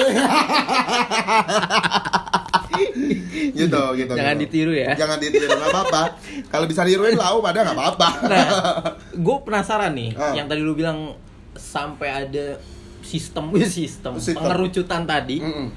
[3.59, 4.13] gitu, gitu.
[4.13, 4.43] Jangan gitu.
[4.45, 4.91] ditiru ya.
[4.93, 6.03] Jangan ditiru, nggak apa-apa.
[6.47, 8.09] Kalau bisa niruin lau pada nggak apa-apa.
[8.25, 8.45] Nah,
[9.25, 10.33] gue penasaran nih, Ah.
[10.33, 11.15] yang tadi lu bilang
[11.51, 12.57] sampai ada
[13.01, 14.37] sistem, sistem, Sistem.
[14.39, 15.41] pengerucutan tadi.
[15.41, 15.67] Mm-mm.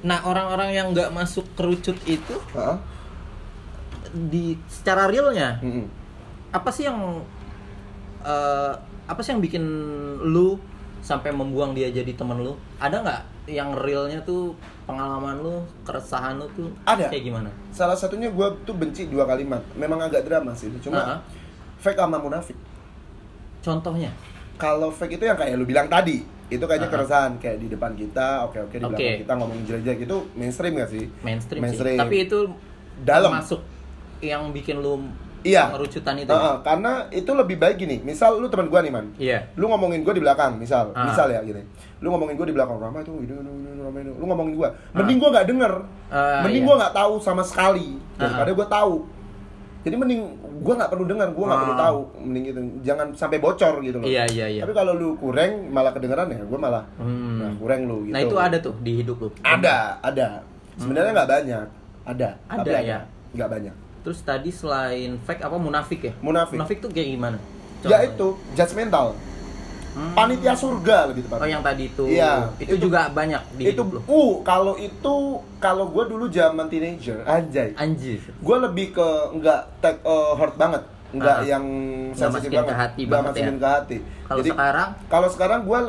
[0.00, 2.76] Nah orang-orang yang nggak masuk kerucut itu Heeh.
[4.10, 5.84] di secara realnya Mm-mm.
[6.50, 7.20] apa sih yang
[8.20, 8.72] eh,
[9.04, 9.60] apa sih yang bikin
[10.24, 10.56] lu
[11.00, 12.52] sampai membuang dia jadi temen lu?
[12.76, 17.08] Ada nggak yang realnya tuh pengalaman lu, keresahan lu tuh Ada.
[17.08, 17.50] kayak gimana?
[17.70, 19.58] Salah satunya gue tuh benci dua kalimat.
[19.74, 21.18] Memang agak drama sih, cuma Uh-huh.
[21.78, 22.54] fake sama munafik.
[23.60, 24.10] Contohnya?
[24.56, 26.94] Kalau fake itu yang kayak lu bilang tadi, itu kayaknya Uh-huh.
[27.00, 30.90] keresahan kayak di depan kita, oke oke di belakang kita ngomong jelek-jelek itu mainstream gak
[30.90, 31.04] sih?
[31.20, 31.96] mainstream, Mainstream.
[31.96, 32.00] sih.
[32.00, 32.38] Tapi itu
[33.00, 33.30] Dalam.
[33.32, 33.60] masuk
[34.20, 35.00] yang bikin lu
[35.40, 35.72] Iya.
[35.72, 36.28] pengerucutan itu.
[36.28, 37.96] Heeh, karena itu lebih baik gini.
[38.00, 39.38] Misal lu teman gua nih man, Iya.
[39.56, 41.08] lu ngomongin gue di belakang, misal, Ah.
[41.08, 41.64] misal ya gini.
[41.98, 44.10] Lu ngomongin gue di belakang, Rama itu ini ini ini Rama ini.
[44.12, 45.72] Lu ngomongin gue, mending gue nggak denger,
[46.08, 46.68] Ah, mending iya.
[46.68, 48.56] gue nggak tahu sama sekali daripada Ah.
[48.56, 48.94] gue tahu.
[49.80, 50.20] Jadi mending
[50.60, 51.80] gue nggak perlu dengar, gue nggak perlu Ah.
[51.80, 52.60] tahu, mending gitu.
[52.84, 54.04] Jangan sampai bocor gitu loh.
[54.04, 54.62] Iya, iya, iya.
[54.62, 57.40] Tapi kalau lu kurang malah kedengeran ya, gue malah Hmm.
[57.40, 58.12] nah, kurang lu gitu.
[58.12, 59.28] Nah itu ada tuh di hidup lu.
[59.40, 60.44] Ada, ada.
[60.76, 61.66] Sebenarnya nggak banyak,
[62.04, 62.28] ada.
[62.44, 62.98] Ada tapi ya?
[63.32, 63.76] Nggak banyak.
[64.00, 66.12] Terus tadi selain fake apa munafik ya?
[66.18, 66.56] Munafik.
[66.56, 67.38] Munafik tuh kayak gimana?
[67.80, 68.06] Ya Contohnya.
[68.06, 69.06] itu, judgmental.
[69.90, 70.14] Hmm.
[70.14, 71.50] Panitia surga lebih Oh tepatnya.
[71.50, 72.04] yang tadi itu.
[72.06, 74.00] Iya, Itu, itu- juga banyak di itu hidup lu.
[74.06, 75.14] uh kalau itu
[75.58, 78.22] kalau gue dulu zaman teenager anjay Anjir.
[78.22, 81.42] gue lebih ke nggak take uh, hurt banget nggak Ah.
[81.44, 81.64] yang
[82.12, 83.58] sensitif banget ke hati nggak banget masukin ya.
[83.58, 85.80] ke hati Kalau sekarang kalau sekarang gue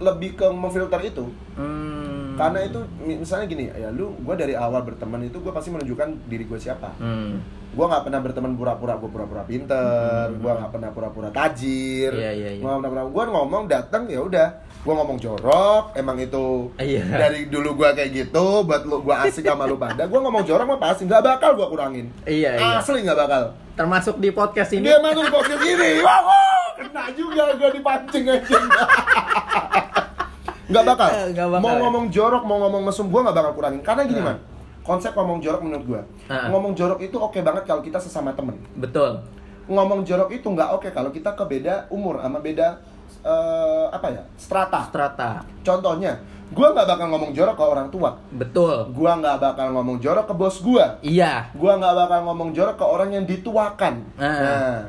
[0.00, 1.24] lebih ke memfilter itu
[1.58, 2.01] hmm,
[2.34, 6.08] karena itu mi- misalnya gini ya lu gue dari awal berteman itu gue pasti menunjukkan
[6.26, 6.92] diri gue siapa.
[6.96, 12.30] Hmm, gue nggak pernah berteman pura-pura gue pura-pura pinter gue nggak pernah pura-pura tajir iya,
[12.30, 12.50] iya.
[12.56, 14.48] Gua nggak pernah gue ngomong datang ya udah.
[14.82, 17.06] Gue ngomong jorok emang itu Iya.
[17.06, 20.04] dari dulu gue kayak gitu buat lu gue asik sama lu pada.
[20.04, 22.06] Gue ngomong jorok mah pasti nggak bakal gue kurangin.
[22.22, 22.76] Iya, iya.
[22.76, 23.42] asli nggak bakal.
[23.72, 24.84] Termasuk di podcast ini.
[24.84, 25.90] dia masuk podcast ini.
[25.98, 28.58] Wow, wow, kena juga gue dipancing aja
[30.72, 31.08] nggak bakal.
[31.08, 34.18] Eh, nggak bakal mau ngomong jorok mau ngomong mesum gue nggak bakal kurangin karena gini
[34.18, 34.26] Nah.
[34.26, 34.38] man
[34.82, 36.48] konsep ngomong jorok menurut gue Nah.
[36.48, 39.22] ngomong jorok itu oke banget kalau kita sesama temen Betul.
[39.64, 42.82] ngomong jorok itu nggak oke kalau kita ke beda umur sama beda
[43.20, 45.30] eh, apa ya strata Strata.
[45.60, 46.18] contohnya
[46.48, 48.90] gue nggak bakal ngomong jorok ke orang tua Betul.
[48.90, 51.48] gue nggak bakal ngomong jorok ke bos gue Iya.
[51.52, 54.26] gue nggak bakal ngomong jorok ke orang yang dituakan Ah.
[54.34, 54.80] nah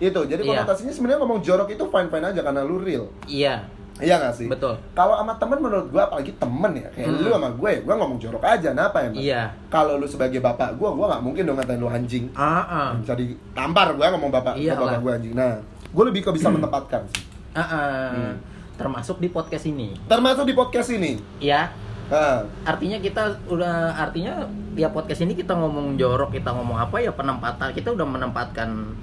[0.00, 0.50] itu jadi Iya.
[0.64, 3.68] konotasinya sebenarnya ngomong jorok itu fine fine aja karena lu real Iya.
[3.98, 4.74] Iya nggak sih Betul.
[4.92, 7.18] kalau sama temen menurut gue apalagi temen ya kayak Hmm.
[7.18, 9.18] lu sama gue gue ngomong jorok aja kenapa ya Mas?
[9.18, 9.42] Iya.
[9.68, 12.90] kalau lu sebagai bapak gue gue nggak mungkin dong ngatain lu anjing Ah, ah.
[12.94, 14.80] bisa ditampar gue ngomong bapak Iyalah.
[14.88, 17.22] bapak gue anjing nah gue lebih ke bisa menempatkan sih
[17.52, 18.08] Ah, ah.
[18.10, 18.34] Hmm.
[18.72, 19.92] Termasuk di podcast ini.
[20.04, 21.68] termasuk di podcast ini Ya,
[22.08, 27.12] nah, artinya kita udah artinya ya podcast ini kita ngomong jorok kita ngomong apa ya
[27.12, 28.96] penempatan kita udah menempatkan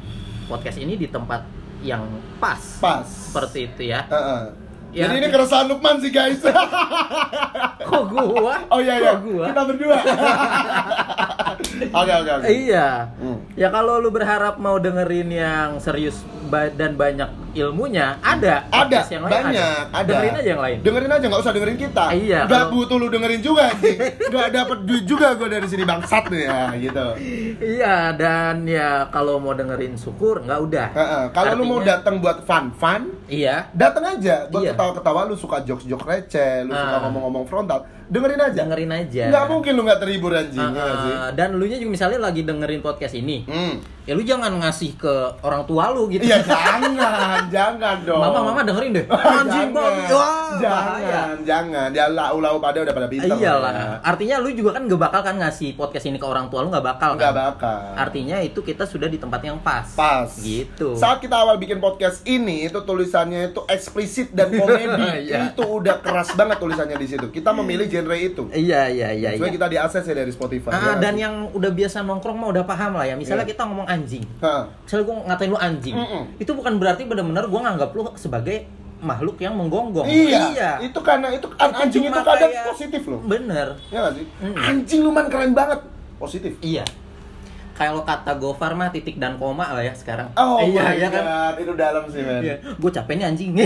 [0.45, 1.45] podcast ini di tempat
[1.79, 2.01] yang
[2.37, 4.41] pas pas seperti itu ya Heeh.
[4.89, 6.41] Ya, jadi ini keresahan Lukman sih guys.
[7.89, 8.55] Kok gua?
[8.73, 9.11] Oh iya iya.
[9.13, 9.45] Kok gua?
[9.53, 9.97] Kita berdua.
[11.79, 12.47] Oke oke oke.
[12.47, 13.11] Iya.
[13.19, 13.37] Hmm.
[13.55, 19.33] ya kalau lu berharap mau dengerin yang serius dan banyak ilmunya ada ada yang lain
[19.33, 20.05] banyak ada.
[20.05, 23.07] dengerin aja yang lain dengerin aja nggak usah dengerin kita Iya, nggak kalau- butuh lu
[23.07, 23.97] dengerin juga anjing
[24.27, 27.05] nggak dapet duit juga gue dari sini bangsat nih ya gitu
[27.59, 31.23] iya dan ya kalau mau dengerin syukur nggak udah Heeh.
[31.31, 34.73] kalau lu mau Artinya- datang buat fun fun iya datang aja buat Iya.
[34.73, 37.01] ketawa-ketawa lu suka jokes-jokes receh lu suka Ah.
[37.03, 41.53] ngomong-ngomong frontal dengerin aja dengerin aja nggak mungkin lu nggak terhibur anjing sih ah, dan
[41.53, 43.98] lu nya juga misalnya lagi dengerin podcast ini hmm.
[44.09, 48.17] Ya lu jangan ngasih ke orang tua lu gitu Iya jangan, jangan dong.
[48.19, 49.05] mama mama dengerin deh
[49.37, 51.89] anjing wah jangan, jangan.
[51.91, 53.37] Ya lau-lau pada udah pada pintar.
[53.37, 53.87] iyalah ya.
[54.01, 56.81] artinya lu juga kan gak bakal kan ngasih podcast ini ke orang tua lu nggak
[56.83, 57.79] bakal Nggak kan bakal.
[57.95, 60.25] artinya itu kita sudah di tempat yang pas Pas.
[60.39, 64.89] gitu Saat kita awal bikin podcast ini, itu tulisannya itu eksplisit dan komedi.
[65.21, 65.51] Iya.
[65.51, 67.27] Itu udah keras banget tulisannya di situ.
[67.29, 68.47] Kita memilih genre itu.
[68.49, 69.55] iya iya iya, Sesuai iya.
[69.55, 70.71] kita diakses ya dari Spotify.
[70.71, 73.51] Ah, ya dan yang udah biasa nongkrong mah udah paham lah ya misalnya Iya.
[73.51, 74.63] kita ngomong anjing Hah.
[74.79, 76.23] misalnya gue ngatain lu anjing Mm-mm.
[76.35, 78.63] itu bukan berarti benar-benar gue nganggap lu sebagai
[78.97, 83.19] makhluk yang menggonggong Iya, itu karena itu kan anjing itu kadang kayak- positif loh.
[83.21, 84.27] bener Ya sih?
[84.39, 84.55] Mm.
[84.57, 85.79] Anjing lu man keren banget.
[86.15, 86.51] Positif.
[86.59, 86.83] iya
[87.71, 91.23] kalau kata Gofar mah titik dan koma lah ya sekarang Oh iya iya kan
[91.55, 92.43] itu dalam sih men.
[92.43, 93.63] iya gue capek nih anjing Nah,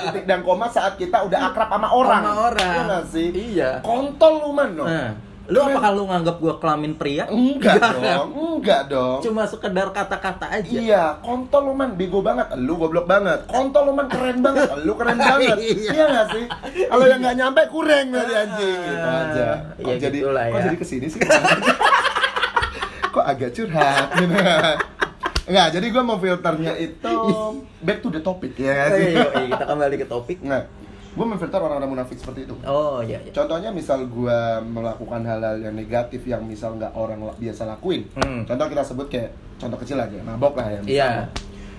[0.00, 2.22] titik dan koma saat kita udah akrab sama orang.
[2.22, 2.72] Sama orang.
[2.80, 3.28] Iya sih?
[3.28, 3.70] Iya.
[3.80, 4.84] Kontol lu man no.
[4.84, 5.12] nah
[5.44, 5.70] lu Keren.
[5.70, 9.20] apa kalau nganggap gue kelamin pria Enggak dong, enggak dong.
[9.20, 13.44] cuma sekedar kata-kata aja Iya, kontol lu man bego banget, lu goblok banget.
[13.44, 15.56] Kontol lu man keren banget, lu keren banget.
[15.58, 15.90] Iya.
[15.90, 16.44] iya nggak sih?
[16.86, 19.48] Kalau yang nggak nyampe kurang dari anjing gitu aja.
[19.74, 20.64] Kok Ya jadi gitulah kok ya.
[20.64, 21.20] jadi ke sini sih?
[23.14, 24.34] kok agak curhat gitu.
[25.44, 27.14] Enggak, jadi gua mau filternya itu
[27.86, 29.08] back to the topic ya nggak sih?
[29.10, 30.64] Iya, iya, kita kembali ke topik Nah,
[31.14, 33.30] gue memfilter orang-orang munafik seperti itu Oh iya iya.
[33.30, 38.42] contohnya misal gue melakukan hal-hal yang negatif yang misal nggak orang biasa lakuin Hmm.
[38.44, 40.82] contoh kita sebut kayak contoh kecil aja mabok lah ya Iya.
[40.82, 41.24] misalnya.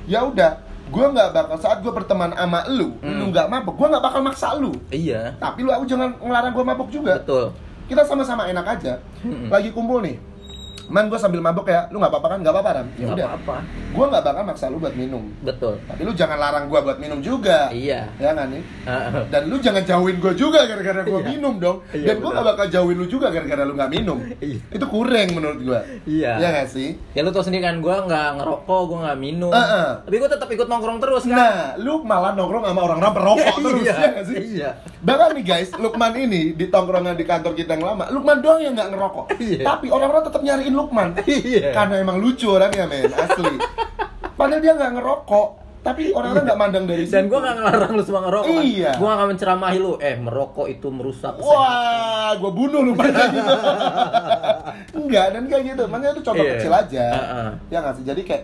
[0.05, 0.51] ya udah
[0.85, 3.17] gue nggak bakal saat gue berteman sama lu Hmm.
[3.17, 5.35] lu nggak mabok gue nggak bakal maksa lu Iya.
[5.35, 7.51] tapi lu aku jangan ngelarang gue mabok juga Betul.
[7.85, 9.49] kita sama-sama enak aja Mm-mm.
[9.49, 10.15] lagi kumpul nih
[10.87, 13.27] man gue sambil mabok ya lu nggak apa-apa kan nggak apa-apa ram ya Nggak udah
[13.27, 13.55] apa-apa.
[13.89, 15.75] gue nggak bakal maksa lu buat minum Betul.
[15.83, 18.07] tapi lu jangan larang gue buat minum juga Iya.
[18.15, 19.23] ya kan nih Heeh.
[19.27, 21.27] dan lu jangan jauhin gue juga gara-gara gue Iya.
[21.27, 22.37] minum dong Iya, dan gue betul.
[22.37, 24.59] gak bakal jauhin lu juga gara-gara lu nggak minum Iya.
[24.67, 26.31] itu kurang menurut gue Iya.
[26.37, 29.49] ya gak sih Ya lu tau sendiri kan, gue nggak ngerokok, gue nggak minum.
[29.49, 29.87] Heeh.
[30.01, 31.33] Tapi gue tetap ikut nongkrong terus kan.
[31.33, 34.69] nah lu malah nongkrong sama orang-orang perokok terus Iya, ya gak sih iya.
[34.97, 38.73] Bahkan nih guys Lukman ini di tongkrongan di kantor kita yang lama Lukman doang yang
[38.73, 39.63] nggak ngerokok Iya.
[39.65, 41.71] tapi orang-orang tetap nyariin Lukman Iya.
[41.71, 43.55] karena emang lucu orangnya men asli
[44.31, 45.47] padahal dia nggak ngerokok
[45.81, 47.29] tapi orang-orang nggak mandang dari Dan situ.
[47.29, 48.49] gue nggak ngelarang lu semua ngerokok.
[48.49, 48.63] kan.
[48.65, 48.91] Iya.
[48.97, 49.93] Gue nggak menceramahi lu.
[50.01, 51.33] Eh merokok itu merusak.
[51.37, 53.53] Wah, gue bunuh lu pada gitu.
[54.95, 55.83] Enggak, dan kayak gitu.
[55.85, 56.53] Makanya itu contoh Iya.
[56.57, 57.05] kecil aja.
[57.05, 57.49] Heeh.
[57.69, 58.03] Ya nggak sih?
[58.03, 58.43] Jadi kayak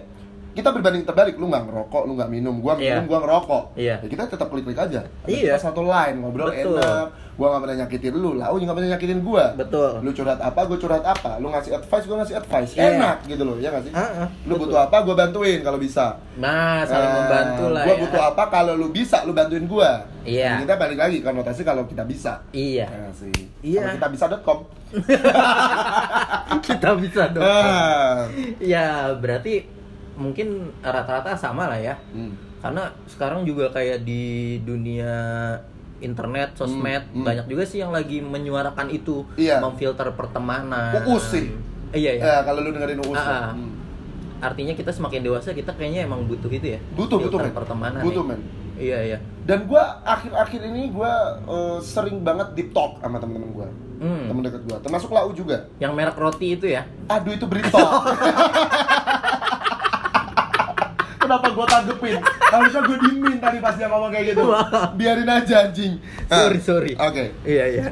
[0.51, 3.07] kita berbanding terbalik, lu nggak ngerokok, lu nggak minum, gua minum, Iya.
[3.07, 3.63] gua ngerokok.
[3.73, 3.95] Iya.
[3.99, 5.01] Ya kita tetap klik-klik aja.
[5.23, 5.55] Iya.
[5.55, 6.75] Kita satu line, ngobrol Betul.
[6.75, 7.07] enak.
[7.31, 9.45] Gua nggak pernah nyakitin lu, lah, juga nggak pernah nyakitin gua.
[9.55, 9.91] Betul.
[9.99, 11.31] Lu curhat apa, gua curhat apa.
[11.37, 12.71] Lu ngasih advice, gua ngasih advice.
[12.75, 12.83] Iya.
[12.93, 13.93] Enak gitu loh, ya nggak sih?
[13.93, 14.61] Heeh, Lu betul.
[14.67, 16.05] butuh apa, gua bantuin kalau bisa.
[16.35, 18.01] Nah, saling Nah, membantu lah Gua ya.
[18.03, 20.03] butuh apa kalau lu bisa, lu bantuin gua.
[20.21, 20.59] Iya.
[20.59, 22.43] Dan kita balik lagi konotasi kalau kita bisa.
[22.51, 22.85] Iya.
[22.85, 23.33] Ya sih.
[23.63, 23.81] Iya.
[23.81, 24.59] Kalau kita bisa.com.
[26.61, 27.41] Kita bisa dong.
[27.41, 28.27] Ah.
[28.59, 29.63] Ya berarti
[30.17, 31.95] mungkin rata-rata sama lah ya.
[32.11, 32.33] Hmm.
[32.61, 35.11] Karena sekarang juga kayak di dunia
[36.01, 37.25] internet, sosmed Hmm, hmm.
[37.25, 39.61] banyak juga sih yang lagi menyuarakan itu, Iya.
[39.61, 41.05] memfilter pertemanan.
[41.05, 41.53] Uus sih.
[41.93, 42.21] Iya ya.
[42.21, 43.17] Ya, kalau lu dengerin Uus.
[43.17, 43.53] Ah, ah.
[43.53, 43.71] hmm.
[44.41, 46.79] Artinya kita semakin dewasa kita kayaknya emang butuh itu ya.
[46.97, 47.53] Butuh, butuh, men.
[47.53, 48.01] pertemanan.
[48.01, 48.29] Butuh, ya.
[48.33, 48.41] men.
[48.81, 49.17] Iya iya.
[49.45, 53.69] Dan gua akhir-akhir ini gua eh, sering banget deep talk sama temen-temen gua.
[54.01, 54.25] Hmm.
[54.33, 55.69] Temen deket gua, termasuk Lau juga.
[55.77, 56.89] Yang merek roti itu ya.
[57.05, 57.77] Aduh itu berita.
[61.21, 62.17] Kenapa gua tanggepin?
[62.49, 64.43] Harusnya gua diemin tadi pas dia ngomong kayak gitu.
[64.97, 65.93] Biarin aja anjing.
[66.25, 66.91] Sorry sorry.
[66.97, 67.31] Oke.
[67.45, 67.83] Iya iya.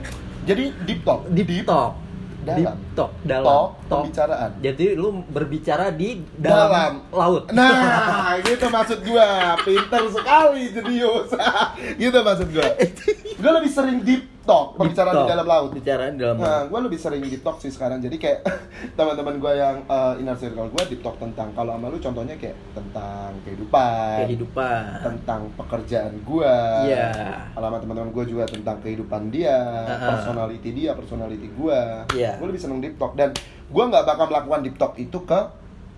[0.43, 1.29] Jadi deep talk.
[1.29, 1.93] Deep talk.
[2.39, 2.57] Dalam.
[2.57, 3.45] Deep talk dalam.
[3.45, 4.51] Talk, pembicaraan.
[4.63, 6.93] Jadi lu berbicara di dalam, Dalam.
[7.11, 7.43] laut.
[7.51, 9.53] Nah, gitu maksud gua.
[9.61, 11.29] Pinter sekali jenius.
[12.01, 12.67] gitu maksud gua.
[13.39, 15.69] Gua lebih sering deep talk, pembicaraan di dalam laut.
[15.69, 16.65] Bicara di dalam Nah, laut.
[16.67, 17.99] gue lebih sering deep talk sih sekarang.
[17.99, 18.39] Jadi kayak
[18.97, 22.57] teman-teman gue yang uh, inner circle gue deep talk tentang kalau sama lu contohnya kayak
[22.71, 24.81] tentang kehidupan, Kehidupan.
[24.99, 26.55] tentang pekerjaan gue.
[26.83, 27.07] Iya.
[27.51, 30.09] Kalau sama teman-teman gue juga tentang kehidupan dia, Uh-uh.
[30.09, 31.79] personality dia, personality gue.
[32.17, 32.35] Iya.
[32.35, 33.29] Gue lebih seneng deep talk dan
[33.65, 35.39] gue nggak bakal melakukan deep talk itu ke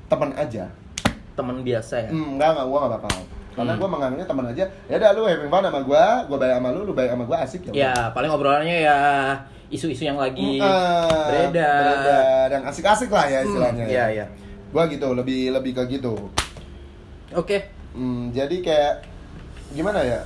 [0.05, 0.67] teman aja.
[1.31, 2.09] Teman biasa ya.
[2.09, 3.11] Hmm, enggak, enggak, gue nggak bakal.
[3.51, 3.79] Karena Hmm.
[3.83, 4.63] gue menganggapnya teman aja.
[4.87, 7.37] Ya udah lu having fun sama gue, gue baik sama lu, lu baik sama gue
[7.37, 7.71] asik ya.
[7.75, 8.97] Ya, paling obrolannya ya
[9.67, 11.83] isu-isu yang lagi Ah, beredar.
[11.83, 13.85] beredar, yang asik-asik lah ya istilahnya.
[13.87, 14.25] Iya, iya.
[14.71, 16.15] Gua gitu, lebih lebih ke gitu.
[17.31, 17.71] Oke.
[17.91, 18.93] Hmm, jadi kayak
[19.71, 20.19] gimana ya?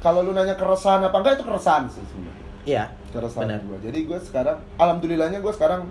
[0.00, 2.44] Kalau lu nanya keresahan apa enggak itu keresahan sih sebenarnya.
[2.64, 2.84] Iya.
[3.12, 3.78] Keresahan gua.
[3.80, 5.88] Jadi gua sekarang alhamdulillahnya gua sekarang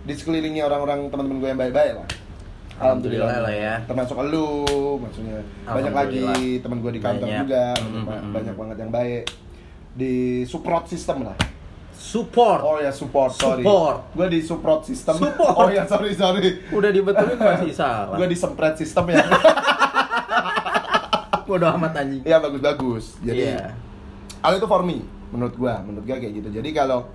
[0.00, 2.06] di sekelilingi orang-orang teman-teman gue yang baik-baik lah.
[2.80, 3.74] Alhamdulillah lah ya.
[3.84, 4.48] Termasuk lu,
[4.98, 6.60] maksudnya banyak lagi Alhamdulillah.
[6.60, 7.40] teman gue di kantor Banyak.
[7.44, 8.32] juga, Mm, ba- mm, mm.
[8.32, 9.22] banyak banget yang baik
[9.92, 10.14] di
[10.44, 11.36] support system lah.
[11.92, 12.60] Support.
[12.60, 13.60] Oh ya support, sorry.
[13.60, 13.96] Support.
[14.12, 15.20] Gue di support system.
[15.20, 15.54] Support.
[15.54, 16.64] Oh ya sorry sorry.
[16.70, 18.16] Udah dibetulin masih salah.
[18.16, 19.20] Gue di sempret sistem ya.
[21.44, 22.22] Bodoh amat anjing.
[22.22, 23.04] Iya bagus bagus.
[23.20, 23.74] Jadi Iya.
[24.38, 26.48] hal itu for me, menurut gue, menurut gue kayak gitu.
[26.52, 27.10] Jadi kalau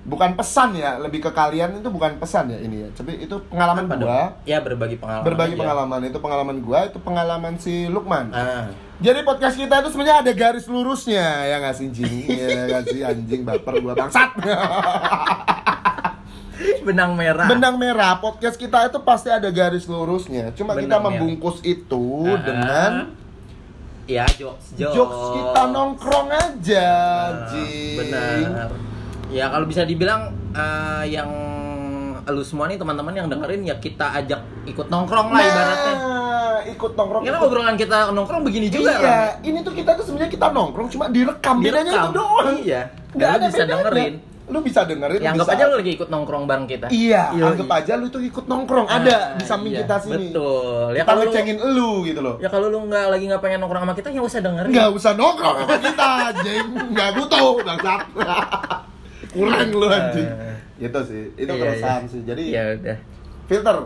[0.00, 2.88] bukan pesan ya, lebih ke kalian itu bukan pesan ya ini ya.
[2.90, 4.02] Tapi itu pengalaman Apa gue.
[4.02, 4.28] dong?
[4.44, 5.24] Ya berbagi pengalaman.
[5.24, 5.60] Berbagi aja.
[5.60, 8.26] pengalaman itu pengalaman gue, itu pengalaman si Lukman.
[8.30, 8.72] Ah.
[8.96, 12.12] Jadi podcast kita itu sebenarnya ada garis lurusnya ya nggak sih anjing?
[12.40, 14.30] ya nggak sih anjing baper gua bangsat.
[16.80, 17.48] Benang merah.
[17.48, 20.52] Benang merah podcast kita itu pasti ada garis lurusnya.
[20.52, 21.16] Cuma kita Benang merah.
[21.16, 22.40] membungkus itu Ah.
[22.40, 22.92] dengan
[24.04, 24.92] ya jokes jokes.
[24.92, 26.88] jokes kita nongkrong aja,
[27.30, 27.96] anjing.
[27.96, 28.68] Benar.
[29.30, 31.30] Ya kalau bisa dibilang eh, yang
[32.22, 35.94] lu semua nih teman-teman yang dengerin ya kita ajak ikut nongkrong lah ibaratnya.
[35.96, 37.22] Nah, ikut nongkrong.
[37.24, 39.42] Karena ikut- obrolan kita nongkrong begini juga iya, kan.
[39.42, 41.58] ini tuh kita tuh sebenarnya kita nongkrong cuma direkam.
[41.58, 42.04] Bedanya Direkam.
[42.04, 42.46] itu doang.
[42.60, 42.82] Iya.
[43.10, 43.74] Nggak lu ada bisa bedanya.
[43.80, 44.14] dengerin.
[44.46, 45.18] Lu bisa dengerin.
[45.18, 46.86] Ya lu anggap bisa- aja lu lagi ikut nongkrong bareng kita.
[46.88, 47.46] Iya, Yoi.
[47.48, 50.26] anggap aja lu tuh ikut nongkrong ada Ah, di samping iya, kita sini.
[50.28, 50.88] Betul.
[50.92, 52.34] Ya kalau lu ngecengin elu gitu loh.
[52.38, 54.70] Ya kalau lu nggak lagi nggak pengen nongkrong sama kita ya usah dengerin.
[54.70, 56.66] Nggak usah nongkrong sama kita, anjing.
[56.92, 58.00] Nggak butuh, bangsat.
[59.30, 60.28] Kurang lu anjing.
[60.76, 62.10] Itu sih, itu Iya, keresahan iya.
[62.10, 62.20] sih.
[62.22, 62.96] Jadi Ya udah.
[63.46, 63.76] filter.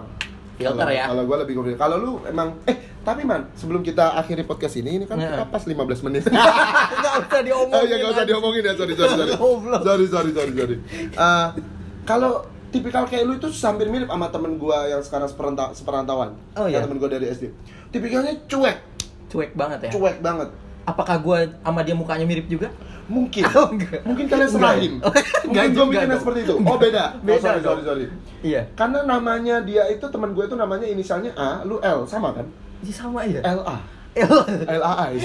[0.54, 1.04] Filter Kalau- ya.
[1.06, 1.76] Kalau gua lebih filter.
[1.76, 5.36] Kalau lu emang eh Tapi man, sebelum kita akhiri podcast ini, ini kan Iya.
[5.36, 6.24] kita pas 15 menit.
[6.96, 7.76] Nggak usah diomongin.
[7.76, 9.32] Oh iya, gak usah diomongin ya, sorry, sorry, sorry.
[9.84, 10.76] Sorry, sorry, sorry, sorry.
[11.12, 11.46] Eh,
[12.02, 12.40] kalau
[12.70, 16.32] tipikal kayak lu itu hampir mirip sama temen gua yang sekarang seperanta seperantauan.
[16.56, 16.80] Oh, iya?
[16.80, 17.44] Yang temen gua dari SD.
[17.92, 18.78] Tipikalnya cuek,
[19.28, 19.90] Cuek banget ya.
[19.92, 20.48] cuek banget.
[20.84, 22.72] Apakah gua sama dia mukanya mirip juga?
[23.04, 23.42] Mungkin.
[23.52, 24.00] Oh, enggak.
[24.02, 24.90] Mungkin kalian Enggak ya?
[25.48, 26.54] Mungkin juga mikirnya seperti itu.
[26.56, 27.04] Oh, beda.
[27.04, 27.68] Oh, Beda sorry, dong.
[27.68, 28.04] sorry, sorry.
[28.40, 28.62] Iya.
[28.72, 32.48] Karena namanya dia itu teman gue itu namanya inisialnya A, lu L, sama kan?
[32.80, 33.40] Ini sama aja.
[33.44, 33.76] L A.
[34.14, 34.30] El,
[34.64, 35.20] L A I.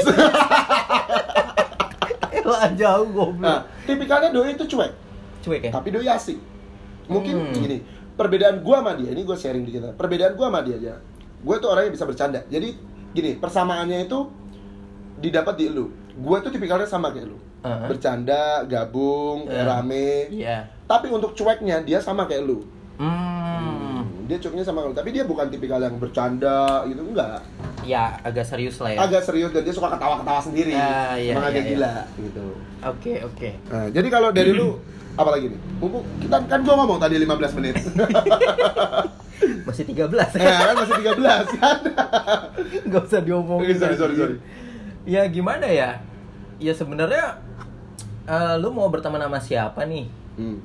[2.32, 3.40] El jauh goblok.
[3.40, 4.92] Nah, tipikalnya doi itu cuek,
[5.40, 5.72] Cuek ya?
[5.72, 6.40] tapi doi asik.
[7.08, 7.54] Mungkin Hmm.
[7.54, 7.78] gini,
[8.14, 9.92] perbedaan gua sama dia, ini gue sharing dikit ya.
[9.94, 10.94] Perbedaan gua sama dia aja.
[11.40, 12.42] Gue tuh orang yang bisa bercanda.
[12.48, 12.76] Jadi
[13.14, 14.20] gini, persamaannya itu
[15.18, 15.90] didapat di lu.
[16.16, 17.38] Gue tuh tipikalnya sama kayak lu.
[17.60, 17.88] Uh-huh.
[17.91, 19.64] Bercanda, gabung, Uh.
[19.68, 20.32] rame.
[20.32, 20.68] Iya.
[20.88, 22.64] Tapi untuk cueknya dia sama kayak lu.
[22.95, 24.07] Hmm.
[24.26, 27.43] Dia cueknya sama kayak lu, tapi dia bukan tipikal yang bercanda gitu, enggak.
[27.84, 28.99] Ya, agak serius lah ya.
[29.03, 30.72] Agak serius dan dia suka ketawa-ketawa sendiri.
[30.76, 31.72] Ah, iya, Emang iya, agak iya.
[31.76, 32.45] gila gitu.
[32.86, 33.49] Oke, oke.
[33.72, 34.80] Nah, jadi kalau dari lu
[35.20, 35.60] apa lagi nih?
[35.84, 37.76] Mumpung kita kan gua ngomong tadi 15 menit.
[39.68, 41.78] Masih 13 ya kan masih 13 kan.
[42.91, 43.76] Nggak usah diomongin.
[43.78, 44.36] Sorry, sorry, sorry.
[45.07, 46.03] Ya gimana ya?
[46.60, 47.39] Ya sebenarnya
[48.30, 50.06] eh, lu mau berteman sama siapa nih?
[50.38, 50.62] Hmm.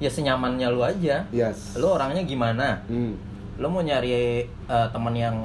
[0.00, 1.28] Ya senyamannya lu aja.
[1.30, 1.76] Yes.
[1.76, 2.80] Lu orangnya gimana?
[2.88, 3.14] Hmm.
[3.54, 5.36] Lu mau nyari eh, teman yang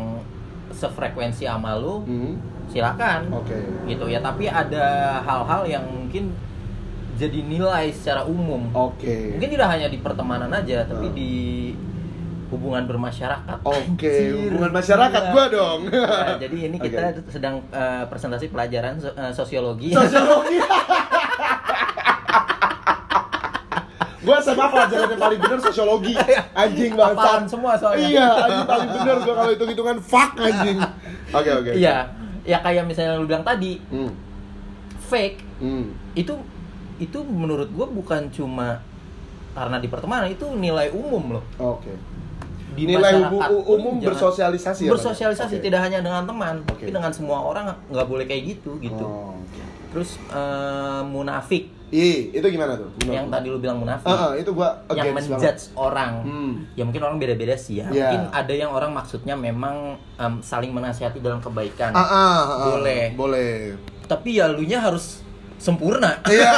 [0.67, 2.35] sefrekuensi sama lu, Hmm.
[2.67, 3.27] silakan.
[3.31, 3.55] Oke.
[3.85, 6.31] Gitu ya, tapi ada hal-hal yang mungkin
[7.15, 8.67] jadi nilai secara umum.
[8.71, 9.33] Oke.
[9.33, 11.15] Mungkin tidak hanya di pertemanan aja, tapi Hmm.
[11.15, 11.31] di
[12.47, 13.59] hubungan bermasyarakat.
[13.59, 15.79] Oke, Anjir, hubungan masyarakat gua dong.
[15.91, 17.27] Nah, jadi ini kita Oke.
[17.27, 19.91] sedang eh, presentasi pelajaran eh, sosiologi.
[19.91, 20.55] Sosiologi.
[24.19, 26.13] gua SMA pelajaran yang paling bener sosiologi.
[26.51, 27.47] Anjing banget.
[27.47, 28.07] Semua soalnya.
[28.07, 30.77] Iya, anjing paling bener gua kalau hitung-hitungan fuck anjing.
[31.29, 31.61] Oke, oke.
[31.63, 31.71] oke.
[31.73, 31.97] Iya,
[32.43, 34.11] ya kayak misalnya lu bilang tadi, Hmm.
[35.01, 35.95] fake Hmm.
[36.13, 36.33] itu
[36.97, 38.81] itu menurut gua bukan cuma
[39.53, 41.45] karena di pertemanan itu nilai umum loh.
[41.57, 41.93] Oke.
[42.77, 43.25] Di Nilai
[43.57, 45.01] umum jangan- bersosialisasi ya, Bang?
[45.01, 45.65] Bersosialisasi Oke.
[45.65, 46.85] tidak hanya dengan teman, Oke.
[46.85, 49.01] tapi dengan semua orang nggak boleh kayak gitu gitu.
[49.01, 49.61] Oh, oke.
[49.91, 52.91] Terus eh, munafik Ih, itu gimana tuh?
[52.99, 54.11] Menurut yang tadi lu bilang munafik.
[54.11, 55.39] Ah, ah, itu gua yang against banget.
[55.39, 56.13] menjudge orang.
[56.27, 56.53] Hmm.
[56.75, 57.87] Ya mungkin orang beda-beda sih ya.
[57.87, 58.11] Iya.
[58.11, 61.95] Mungkin ada yang orang maksudnya memang em, saling menasihati dalam kebaikan.
[61.95, 62.59] Ah, ah, ah.
[62.75, 63.15] Boleh.
[63.15, 63.51] Boleh.
[64.03, 65.23] Tapi ya lu nya harus
[65.57, 66.21] sempurna.
[66.23, 66.51] Iya,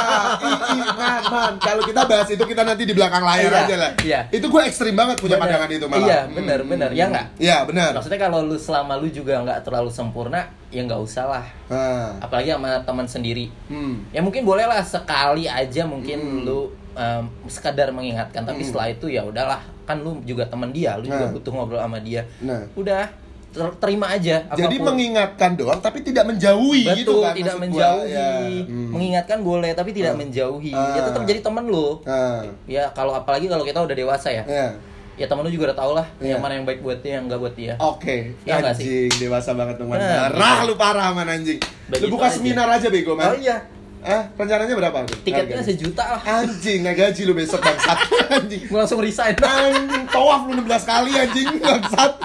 [1.00, 1.52] man, man.
[1.56, 3.90] Kalau kita bahas itu kita nanti di belakang layar Iya, aja lah.
[4.00, 4.20] iya.
[4.28, 5.44] Itu gue ekstrim banget punya Bener.
[5.48, 6.06] pandangan itu malah.
[6.06, 6.90] Iya, bener, bener.
[6.92, 7.26] Ya nggak?
[7.36, 7.90] Iya, benar.
[7.92, 11.46] Maksudnya kalau lu selama lu juga nggak terlalu sempurna, ya nggak usah lah.
[11.66, 12.20] Nah.
[12.20, 13.48] Apalagi sama teman sendiri.
[13.66, 14.04] Hmm.
[14.10, 16.44] Ya mungkin boleh lah sekali aja mungkin Hmm.
[16.44, 16.58] lu
[16.90, 18.42] em, sekadar mengingatkan.
[18.42, 18.68] Tapi Hmm.
[18.68, 19.62] setelah itu ya udahlah.
[19.86, 21.32] Kan lu juga teman dia, lu juga Nah.
[21.32, 22.22] butuh ngobrol sama dia.
[22.38, 22.62] Nah.
[22.74, 23.10] Udah
[23.50, 24.46] ter- terima aja.
[24.48, 24.86] Jadi apa pun.
[24.88, 27.82] mengingatkan doang tapi tidak menjauhi Betul, gitu kan tidak maksud gua.
[27.82, 28.10] menjauhi.
[28.10, 28.30] Ya.
[28.64, 28.88] Hmm.
[28.90, 30.18] Mengingatkan boleh, tapi tidak Ah.
[30.18, 30.72] menjauhi.
[30.72, 30.94] Ah.
[30.94, 31.98] Ya tetap jadi temen lu.
[32.02, 32.46] Nah.
[32.64, 34.44] Ya kalau apalagi kalau kita udah dewasa ya.
[34.44, 34.68] Ya.
[35.14, 36.32] Ya temen lu juga udah tau lah Iya.
[36.32, 37.76] yang mana yang baik buat dia, yang enggak buat dia.
[37.76, 38.84] Oke, nggak sih?
[38.86, 39.94] anjing dewasa banget teman.
[39.94, 40.66] Nah, Parah gitu.
[40.66, 41.60] lu parah man anjing.
[41.86, 42.34] Begitu lu buka aja.
[42.34, 43.26] seminar aja bego man.
[43.26, 43.60] Oh iya,
[44.00, 44.96] Ah, rencananya berapa?
[45.04, 45.12] tuh?
[45.20, 45.64] tiketnya Harganya?
[45.66, 46.22] sejuta lah.
[46.40, 47.98] Anjing, nggak gaji lu besok bangsat.
[48.36, 48.62] anjing.
[48.66, 49.36] Langsung resign.
[49.36, 52.12] Anjing, tawaf lu 16 kali anjing bangsat.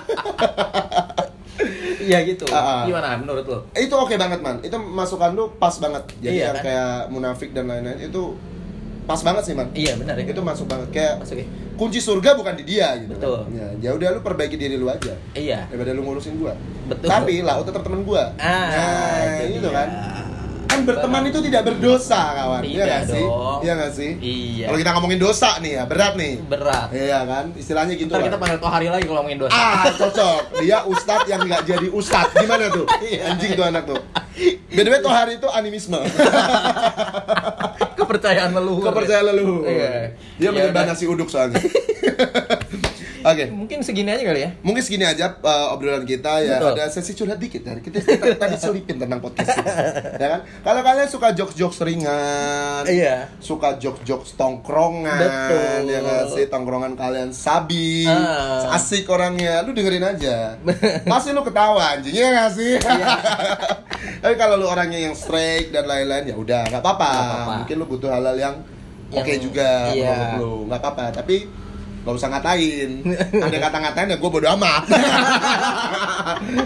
[2.06, 2.46] Iya gitu.
[2.54, 2.86] Ah.
[2.86, 3.60] Gimana menurut lo?
[3.74, 4.62] itu oke banget man.
[4.62, 6.06] Itu masukan lu pas banget.
[6.22, 6.64] Jadi Iya, yang kan?
[6.64, 8.38] kayak munafik dan lain-lain itu
[9.04, 9.74] pas banget sih man.
[9.74, 10.30] Iya benar ya.
[10.30, 11.46] Itu masuk banget kayak Masuk ya?
[11.74, 13.18] kunci surga bukan di dia gitu.
[13.18, 13.50] Betul.
[13.52, 15.18] Ya, ya udah lu perbaiki diri lu aja.
[15.34, 15.66] Iya.
[15.66, 16.54] Daripada lu ngurusin gua.
[16.86, 17.10] Betul.
[17.10, 18.30] Tapi laut tetap temen gua.
[18.38, 19.74] Ah, nah, itu itu dia.
[19.74, 19.90] kan.
[20.76, 22.62] Kan berteman itu tidak berdosa, kawan.
[22.68, 23.24] Iya nggak sih?
[23.64, 24.10] Iya nggak sih?
[24.20, 24.66] Iya.
[24.68, 26.34] Kalau kita ngomongin dosa nih ya, berat nih.
[26.44, 26.88] Berat.
[26.92, 27.46] Iya kan?
[27.56, 28.28] Istilahnya gitu Ntar lah.
[28.28, 29.56] kita panggil Tohari lagi kalau ngomongin dosa.
[29.56, 30.42] Ah, cocok.
[30.60, 32.36] Dia ustadz yang nggak jadi ustadz.
[32.36, 32.84] Gimana tuh?
[33.06, 33.32] Iya.
[33.32, 34.02] Anjing tuh anak tuh.
[34.76, 36.00] BTW Tohari itu animisme.
[38.00, 38.84] Kepercayaan leluhur.
[38.92, 39.64] Kepercayaan leluhur.
[39.64, 40.12] Iya.
[40.36, 41.62] Dia Ya menyembah nasi uduk soalnya.
[43.26, 43.50] Oke.
[43.50, 44.50] Mungkin segini aja kali ya.
[44.62, 46.62] Mungkin segini aja uh, obrolan kita ya.
[46.62, 46.78] Betul.
[46.78, 48.06] Ada sesi curhat dikit dari kita,
[48.38, 49.66] tadi selipin tentang podcast ini.
[50.22, 50.42] ya kan?
[50.62, 53.34] Kalau kalian suka jokes-jokes ringan, Iya.
[53.42, 55.90] suka jokes-jokes tongkrongan, Betul.
[55.90, 58.78] ya nggak sih tongkrongan kalian sabi, Ah.
[58.78, 60.62] asik orangnya, lu dengerin aja.
[61.04, 62.78] Pasti lu ketawa anjing ya nggak sih?
[62.78, 63.08] Iya.
[64.22, 67.12] Tapi kalau lu orangnya yang straight dan lain-lain ya udah nggak apa-apa.
[67.66, 68.56] Mungkin lu butuh hal-hal yang
[69.10, 70.38] oke Yang- juga iya.
[70.38, 71.06] menurut lu nggak apa-apa.
[71.10, 71.64] Tapi
[72.06, 73.01] Gak usah ngatain
[73.36, 74.84] Ada kata-ngatain ya gue bodo amat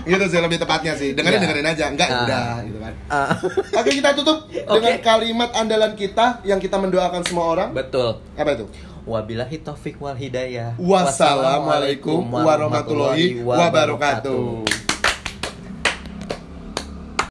[0.05, 1.43] Gitu sih lebih tepatnya sih Dengerin Iya.
[1.47, 2.23] dengerin aja Enggak ya Ah.
[2.23, 3.29] udah gitu kan Ah.
[3.73, 5.01] Oke kita tutup dengan Oke.
[5.01, 7.69] kalimat andalan kita yang kita mendoakan semua orang.
[7.71, 8.19] Betul.
[8.35, 8.67] Apa itu?
[9.01, 10.77] Wabillahi taufik wal hidayah.
[10.77, 14.88] Wassalamualaikum warahmatullahi wabarakatuh.